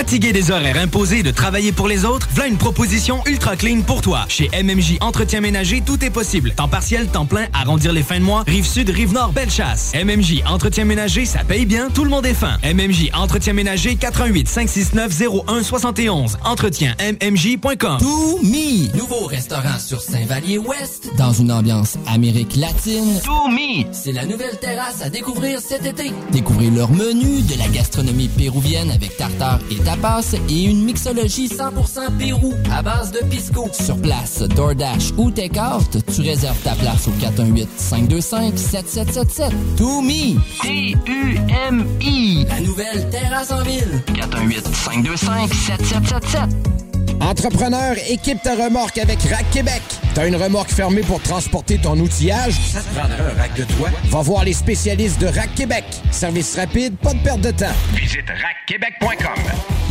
[0.00, 4.00] Fatigué des horaires imposés de travailler pour les autres, voilà une proposition ultra clean pour
[4.00, 4.24] toi.
[4.30, 6.52] Chez MMJ Entretien Ménager, tout est possible.
[6.52, 9.92] Temps partiel, temps plein, arrondir les fins de mois, rive sud, rive nord, belle chasse.
[9.94, 12.56] MMJ Entretien Ménager, ça paye bien, tout le monde est fin.
[12.64, 16.38] MMJ Entretien Ménager, 88 569 01 71.
[16.46, 17.98] Entretien MMJ.com.
[17.98, 23.20] To Me, nouveau restaurant sur Saint-Vallier-Ouest, dans une ambiance Amérique latine.
[23.22, 23.86] Toumi!
[23.92, 26.10] C'est la nouvelle terrasse à découvrir cet été.
[26.32, 32.16] Découvrez leur menu, de la gastronomie péruvienne avec tartare et tapas et une mixologie 100%
[32.18, 33.68] Pérou à base de pisco.
[33.72, 35.84] Sur place, DoorDash ou Takeout,
[36.14, 39.52] tu réserves ta place au 418-525-7777.
[39.76, 40.38] Toumi!
[40.62, 42.46] T-U-M-I!
[42.48, 44.02] La nouvelle terrasse en ville.
[44.14, 46.89] 418-525-7777.
[47.20, 49.82] Entrepreneur, équipe ta remorque avec Rack Québec.
[50.14, 52.54] T'as une remorque fermée pour transporter ton outillage?
[52.72, 53.90] Ça te prendra un rack de toi?
[54.06, 55.84] Va voir les spécialistes de Rack Québec.
[56.10, 57.66] Service rapide, pas de perte de temps.
[57.94, 59.42] Visite rackquebec.com.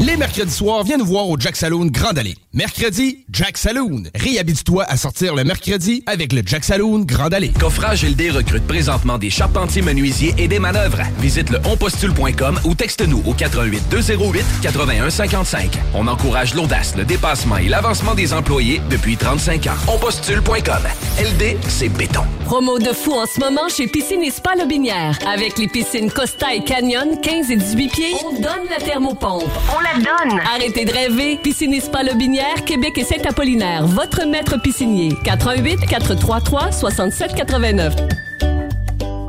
[0.01, 2.35] Les mercredis soirs, viens nous voir au Jack Saloon Grande Allée.
[2.53, 4.03] Mercredi, Jack Saloon.
[4.15, 7.49] Réhabite-toi à sortir le mercredi avec le Jack Saloon Grande Allée.
[7.49, 11.01] Coffrage LD recrute présentement des charpentiers menuisiers et des manœuvres.
[11.19, 15.77] Visite le onpostule.com ou texte-nous au 88 208 81 55.
[15.93, 19.93] On encourage l'audace, le dépassement et l'avancement des employés depuis 35 ans.
[19.93, 20.83] Onpostule.com.
[21.19, 22.23] LD, c'est béton.
[22.45, 25.19] Promo de fou en ce moment chez Piscine et Spa Lobinière.
[25.27, 29.43] Avec les piscines Costa et Canyon, 15 et 18 pieds, on donne la thermopompe.
[29.75, 30.39] On la donne!
[30.55, 31.37] Arrêtez de rêver.
[31.43, 33.85] Piscine et Spa Lobinière, Québec et Saint-Apollinaire.
[33.85, 35.13] Votre maître piscinier.
[35.25, 37.95] 88 433 67 89.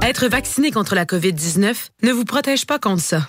[0.02, 3.28] Être vacciné contre la COVID-19 ne vous protège pas contre ça.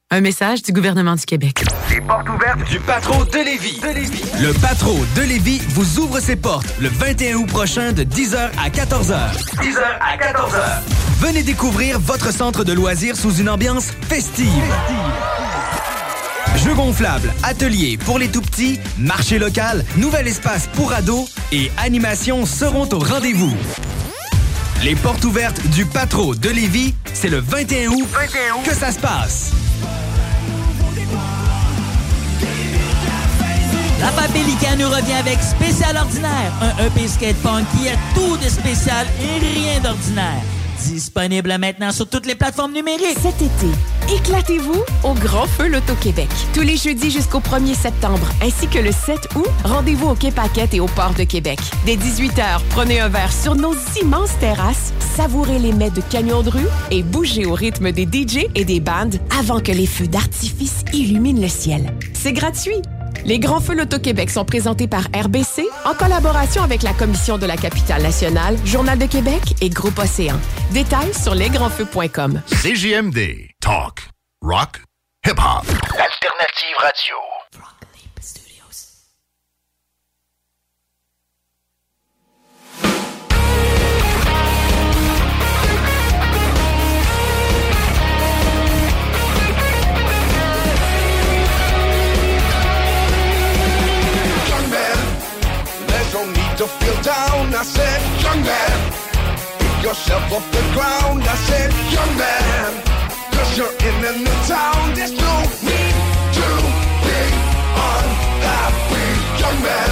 [0.13, 1.63] Un message du gouvernement du Québec.
[1.89, 3.79] Les portes ouvertes du patron de Lévis.
[4.41, 8.69] Le Patro de Lévis vous ouvre ses portes le 21 août prochain de 10h à
[8.69, 9.37] 14h.
[9.61, 10.81] 10h à 14h.
[11.21, 14.51] Venez découvrir votre centre de loisirs sous une ambiance festive.
[16.57, 22.89] Jeux gonflables, ateliers pour les tout-petits, marché local, nouvel espace pour ados et animations seront
[22.91, 23.55] au rendez-vous.
[24.83, 28.07] Les portes ouvertes du Patro de Lévis, c'est le 21 août,
[28.65, 29.53] que ça se passe.
[34.01, 39.05] Papa Pélican nous revient avec Spécial Ordinaire, un EP skatepunk qui a tout de spécial
[39.21, 40.41] et rien d'ordinaire.
[40.79, 43.19] Disponible maintenant sur toutes les plateformes numériques.
[43.21, 43.67] Cet été,
[44.11, 46.29] éclatez-vous au Grand Feu L'Auto-Québec.
[46.51, 50.33] Tous les jeudis jusqu'au 1er septembre, ainsi que le 7 août, rendez-vous au Quai
[50.73, 51.59] et au Port de Québec.
[51.85, 56.49] Dès 18h, prenez un verre sur nos immenses terrasses, savourez les mets de camions de
[56.49, 60.85] rue et bougez au rythme des DJ et des bandes avant que les feux d'artifice
[60.91, 61.93] illuminent le ciel.
[62.13, 62.81] C'est gratuit.
[63.25, 67.57] Les Grands Feux L'Auto-Québec sont présentés par RBC en collaboration avec la Commission de la
[67.57, 70.37] capitale nationale, Journal de Québec et Groupe Océan.
[70.71, 72.41] Détails sur lesgrandsfeux.com.
[72.47, 73.49] CJMD.
[73.59, 74.07] Talk.
[74.41, 74.81] Rock.
[75.25, 75.65] Hip-hop.
[75.97, 77.40] Alternative Radio.
[96.79, 97.53] Feel down.
[97.53, 98.77] I said, young man,
[99.59, 101.23] pick yourself off the ground.
[101.23, 102.69] I said, young man,
[103.33, 104.93] cause you're in a new town.
[104.95, 105.35] There's no
[105.69, 105.95] need
[106.37, 106.47] to
[107.05, 107.19] be
[107.91, 109.09] unhappy.
[109.41, 109.91] Young man,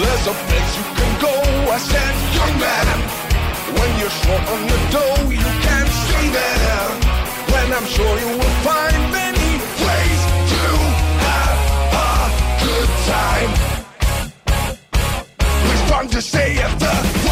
[0.00, 1.34] there's a place you can go.
[1.76, 2.96] I said, young man,
[3.76, 6.88] when you're short on the dough, you can stay there.
[7.52, 9.50] When I'm sure you will find many
[9.84, 10.20] ways
[10.52, 10.62] to
[11.24, 11.58] have
[11.92, 12.12] a
[12.64, 13.75] good time.
[15.96, 17.25] We've fun to stay at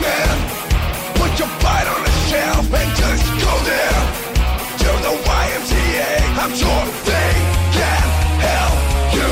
[0.00, 0.36] man.
[1.14, 1.48] Put your
[1.92, 4.02] on the shelf and just go there.
[4.82, 6.12] To the YMCA,
[6.42, 7.32] I'm sure they
[7.78, 8.06] can
[8.48, 8.78] help
[9.16, 9.30] you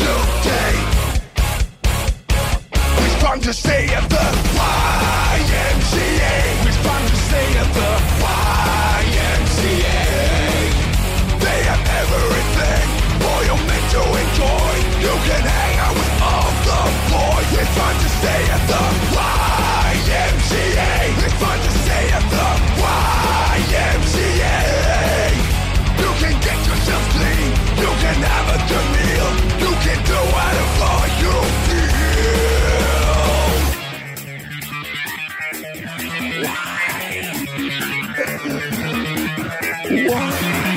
[0.00, 0.76] today.
[3.04, 4.26] It's time to stay at the
[5.04, 6.36] YMCA
[6.68, 6.80] It's
[7.10, 7.90] to stay at the
[9.02, 10.00] YMCA
[11.44, 12.94] They have everything.
[13.94, 14.74] To enjoy.
[15.06, 16.80] You can hang out with all the
[17.12, 17.50] boys.
[17.60, 18.73] It's to stay at the
[39.96, 40.73] Wow.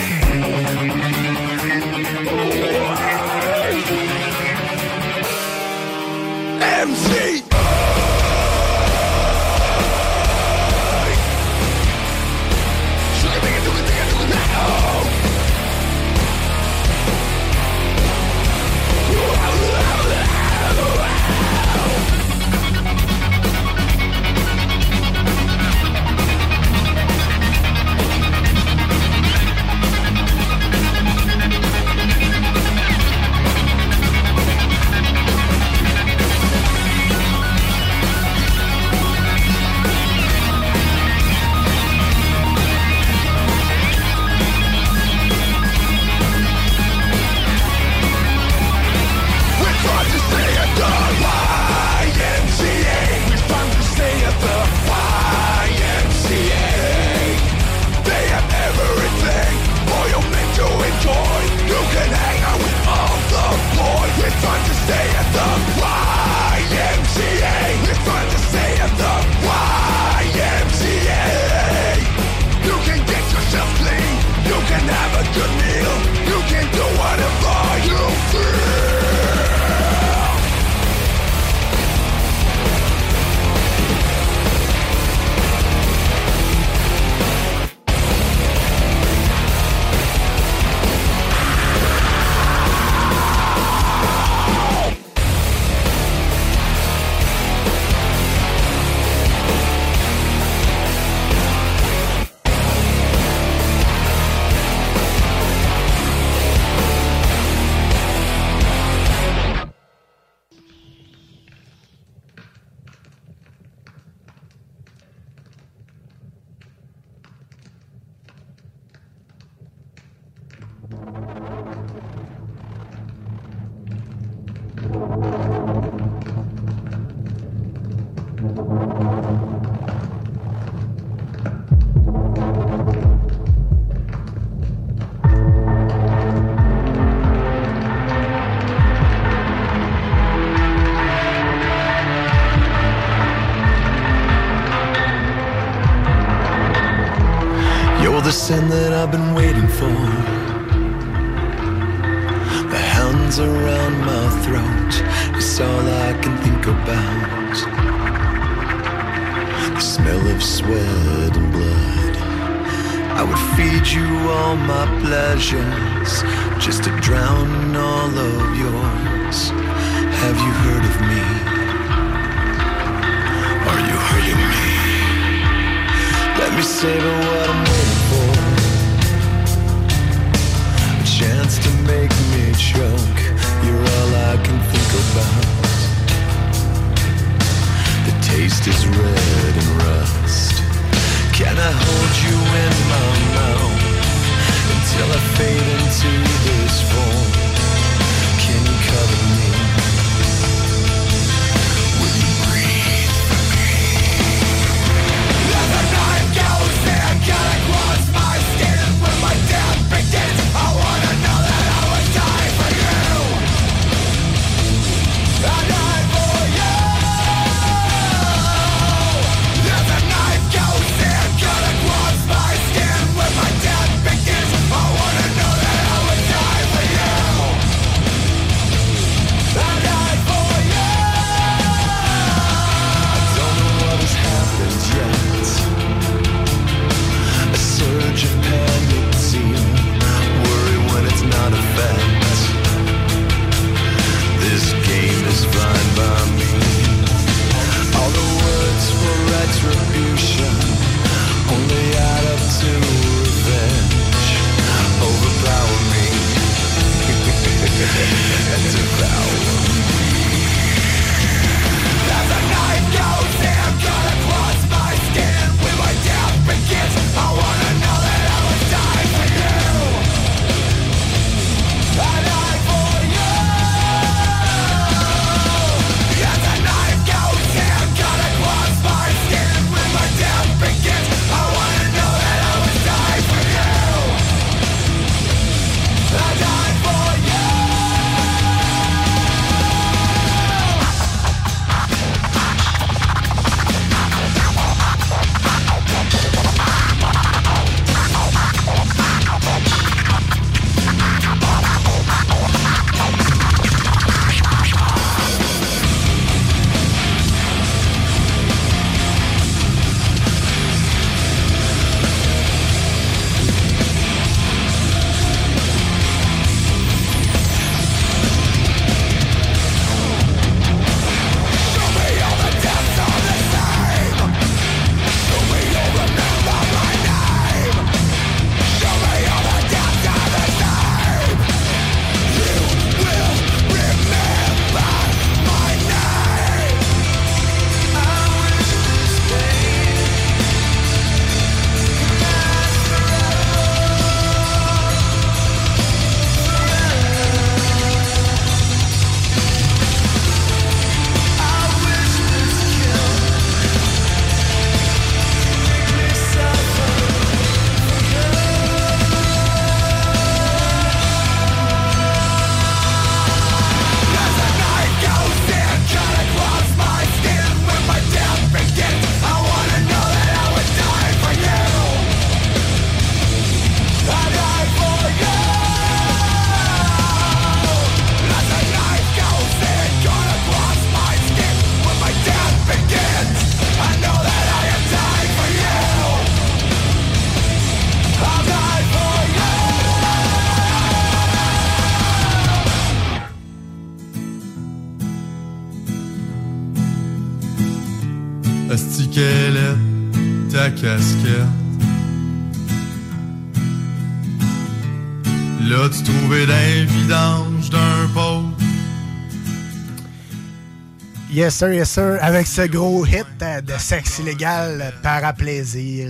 [411.37, 412.17] Yes sir, yes sir.
[412.21, 416.09] Avec ce gros hit de sexe illégal paraplaisir,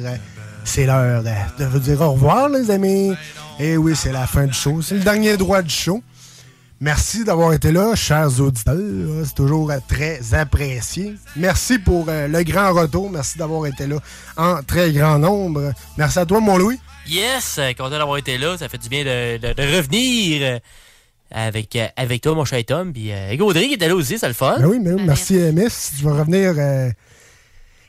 [0.63, 1.21] c'est l'heure
[1.59, 3.13] de vous dire au revoir les amis.
[3.59, 4.81] Et oui, c'est la fin du show.
[4.81, 6.01] C'est le dernier droit du show.
[6.79, 8.77] Merci d'avoir été là, chers auditeurs.
[9.25, 11.15] C'est toujours très apprécié.
[11.35, 13.09] Merci pour euh, le grand retour.
[13.09, 13.97] Merci d'avoir été là
[14.37, 15.73] en très grand nombre.
[15.97, 16.79] Merci à toi, mon Louis.
[17.05, 18.57] Yes, euh, content d'avoir été là.
[18.57, 20.59] Ça fait du bien de, de- revenir
[21.31, 22.93] avec, euh, avec toi, mon cher Tom.
[22.93, 24.57] Puis euh, Gaudry qui était là aussi, c'est le fun.
[24.59, 25.93] Ben oui, mais oui, merci, Miss.
[25.97, 26.89] Tu vas revenir, euh,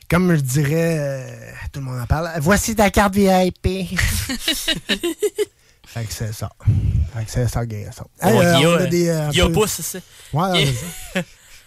[0.09, 1.29] comme je dirais, euh,
[1.71, 2.29] tout le monde en parle.
[2.39, 3.97] Voici ta carte VIP.
[5.87, 6.49] fait que c'est ça.
[7.15, 8.05] Fait que c'est ça, garçon.
[8.21, 10.01] Hey, Oh, euh, Guilla, on a des, euh, peu- c'est-
[10.33, 10.71] Ouais, Yeah.
[11.13, 11.21] ça.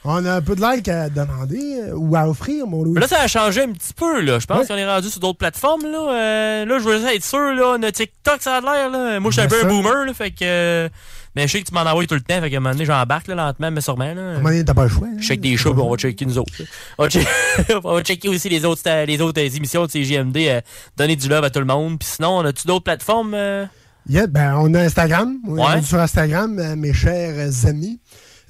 [0.05, 2.95] On a un peu de like à demander euh, ou à offrir, mon Louis.
[2.95, 4.41] Mais là, ça a changé un petit peu, là.
[4.41, 4.67] Je pense Ouais.
[4.67, 5.99] qu'on est rendu sur d'autres plateformes, là.
[6.11, 7.79] Euh, là, je veux être sûr, là.
[7.79, 9.21] Notre TikTok, ça a l'air, là.
[9.21, 10.13] Moi, je suis un peu un boomer, là.
[10.13, 10.39] Fait que.
[10.43, 10.89] euh,
[11.37, 12.41] mais je sais que tu m'en envoies tout le temps.
[12.41, 14.21] Fait qu'à un moment donné, j'embarque, là, lentement, mais sûrement, là.
[14.23, 15.09] À un moment donné, t'as pas le choix.
[15.09, 15.17] hein.
[15.19, 16.53] Je check des shows, on va checker nous autres.
[16.99, 17.27] On va, check-
[17.85, 20.61] on va checker aussi les autres, les autres euh, émissions de CGMD, euh,
[20.97, 21.99] donner du love à tout le monde.
[21.99, 23.35] Puis sinon, on a-tu d'autres plateformes?
[23.35, 23.67] euh?
[24.09, 25.39] Yeah, ben, on a Instagram.
[25.47, 25.83] On est Ouais.
[25.83, 28.01] sur Instagram, euh, mes chers amis.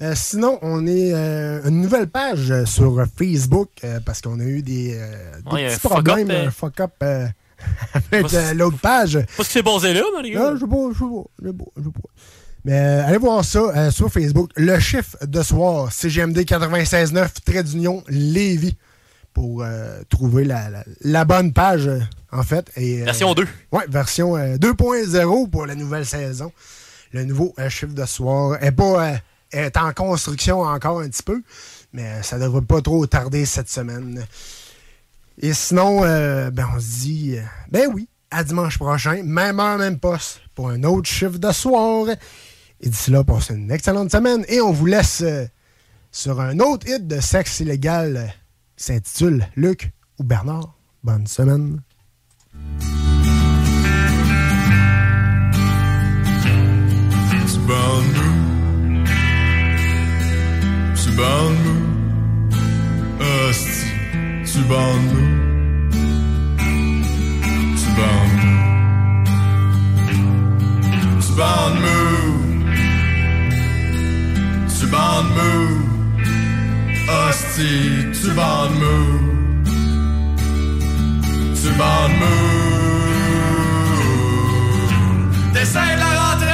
[0.01, 3.69] Euh, sinon, on est euh, une nouvelle page sur Facebook
[4.05, 4.93] parce qu'on a eu des,
[5.45, 7.27] des Ouais, petits fuck problèmes, up, fuck-up euh,
[8.11, 9.19] avec l'autre page.
[9.37, 10.51] Pas ce qui s'est passé là, les gars?
[10.51, 12.09] Non, je sais pas, je sais pas, je sais pas, je sais pas.
[12.65, 14.49] Mais euh, allez voir ça euh, sur Facebook.
[14.55, 18.77] Le chiffre de soir, CGMD 96.9, trait d'union, Lévis,
[19.33, 21.89] pour euh, trouver la, la- la bonne page,
[22.31, 22.71] en fait.
[22.77, 23.47] Et, Version 2.
[23.71, 26.51] Ouais, version euh, 2.0 pour la nouvelle saison.
[27.11, 29.15] Le nouveau chiffre de soir est pas
[29.51, 31.43] est en construction encore un petit peu,
[31.93, 34.25] mais ça devrait pas trop tarder cette semaine.
[35.39, 37.35] Et sinon, ben on se dit,
[37.69, 42.07] ben oui, à dimanche prochain, même heure, même poste, pour un autre chiffre de soir.
[42.85, 44.43] Et d'ici là, passez une excellente semaine.
[44.49, 45.45] Et on vous laisse euh,
[46.11, 48.27] sur un autre hit de sexe illégal euh,
[48.75, 50.75] qui s'intitule Luc ou Bernard.
[51.01, 51.79] Bonne semaine.
[74.83, 75.69] Tu bandes nous.
[77.07, 79.11] Hostie, tu bandes nous.
[81.55, 82.53] Tu bandes nous.
[85.53, 86.52] T'essaies de la rentrer,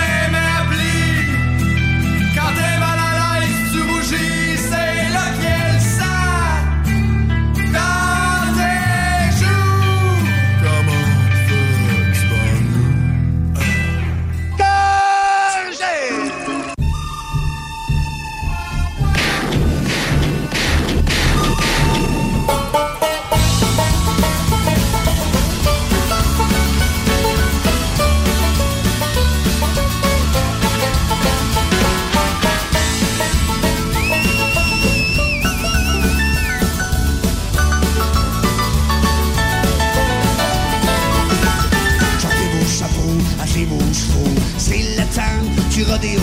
[45.90, 46.22] rodéo.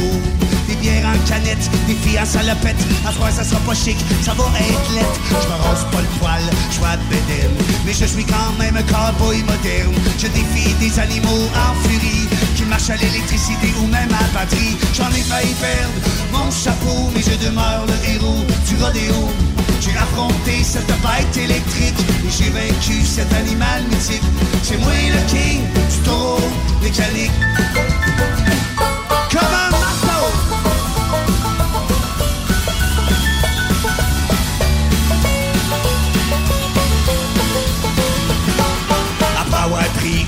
[0.68, 2.76] Des bières en canette, des filles en salopette.
[3.06, 5.20] À froid, ça sera pas chic, ça va être lettre.
[5.30, 7.54] Je me rase pas le poil, je vois bédaine.
[7.84, 9.94] Mais je suis quand même un cowboy moderne.
[10.18, 12.26] Je défie des animaux en furie
[12.56, 14.76] qui marchent à l'électricité ou même à batterie.
[14.94, 15.98] J'en ai failli perdre
[16.32, 19.30] mon chapeau, mais je demeure le héros du rodéo.
[19.80, 24.22] J'ai affronté cette bête électrique et j'ai vaincu cet animal mythique.
[24.62, 25.60] C'est moi le king
[25.90, 26.40] du taureau
[26.82, 27.30] mécanique.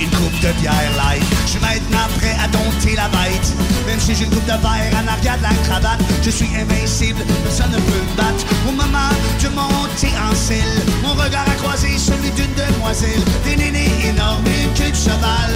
[0.00, 3.54] Une coupe de bière light, je suis maintenant prêt à dompter la bête.
[3.86, 7.20] Même si j'ai une coupe de verre en arrière de la cravate, je suis invincible,
[7.44, 8.44] personne ne peut me battre.
[8.68, 9.10] Au moment
[9.42, 13.22] de monter en selle, mon regard a croisé celui d'une demoiselle.
[13.44, 15.50] Des nénés énormes, une queue de cheval,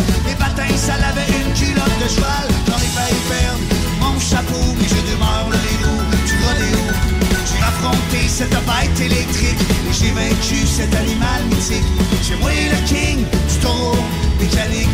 [9.10, 11.82] et j'ai vaincu cet animal mythique.
[12.22, 13.96] C'est moi le king du taureau
[14.40, 14.88] mécanique.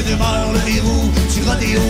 [0.00, 1.80] je demeure le héros du rodéo.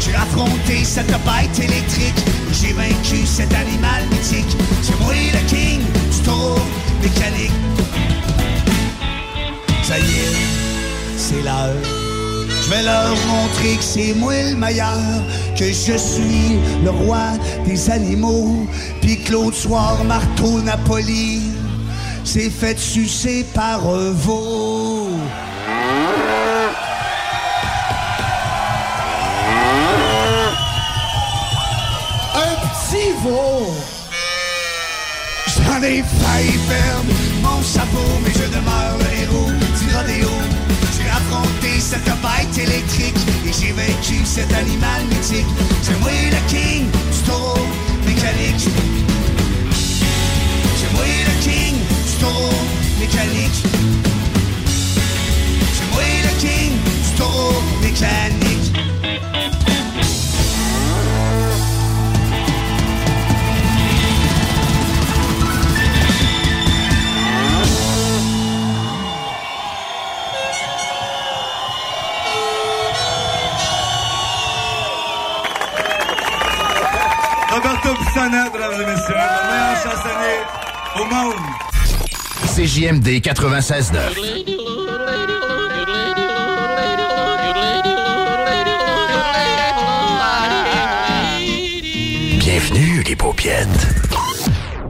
[0.00, 4.56] J'ai affronté cette bête électrique, j'ai vaincu cet animal mythique.
[4.82, 6.58] C'est moi le king du taureau
[7.02, 7.52] mécanique.
[9.82, 11.76] Ça y est, c'est l'heure.
[12.62, 15.22] Je vais leur montrer que c'est moi le meilleur,
[15.58, 17.32] que je suis le roi
[17.66, 18.66] des animaux.
[19.00, 21.40] Puis que l'autre soir, Marteau Napoli
[22.24, 24.87] s'est fait sucer par un veau.
[33.18, 33.74] Petit veau.
[35.46, 40.30] J'en ai failli perdre mon chapeau, mais je demeure le héros du rodéo.
[40.96, 43.16] J'ai affronté cette bête électrique
[43.46, 45.46] et j'ai vaincu cet animal mythique.
[45.82, 47.66] C'est moi le king du taureau
[48.06, 48.68] mécanique.
[50.76, 52.62] C'est moi le king du taureau
[53.00, 53.62] mécanique.
[55.74, 58.57] C'est moi le king du taureau mécanique.
[78.18, 80.38] Pisana, mesdames et messieurs, le meilleur chansonnier
[80.96, 81.36] au monde.
[82.56, 83.94] CJMD 96.9.
[92.38, 93.68] Bienvenue, les paupiètes.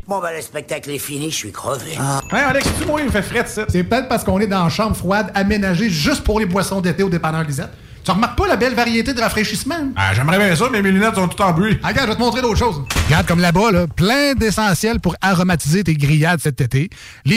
[0.07, 1.99] Bon, ben, le spectacle est fini, je suis crevé.
[2.33, 3.67] Ouais, Alex, tu moi, il me fait fret, ça.
[3.69, 7.03] C'est peut-être parce qu'on est dans une chambre froide aménagée juste pour les boissons d'été
[7.03, 7.73] au dépanneur Lisette.
[8.09, 9.93] Tu remarques pas la belle variété de rafraîchissement?
[9.95, 11.79] Ah, j'aimerais bien ça, mais mes lunettes sont toutes en bruit.
[11.83, 12.83] Ah, regarde, je vais te montrer d'autres choses.
[13.05, 16.89] Regarde comme là-bas, là, plein d'essentiels pour aromatiser tes grillades cet été.
[17.27, 17.37] Les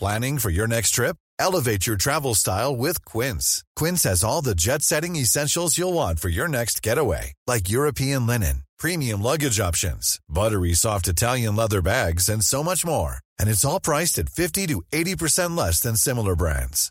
[0.00, 1.14] Planning for your next trip?
[1.38, 3.62] Elevate your travel style with Quince.
[3.76, 8.26] Quince has all the jet setting essentials you'll want for your next getaway, like European
[8.26, 13.18] linen, premium luggage options, buttery soft Italian leather bags, and so much more.
[13.38, 16.90] And it's all priced at 50 to 80% less than similar brands.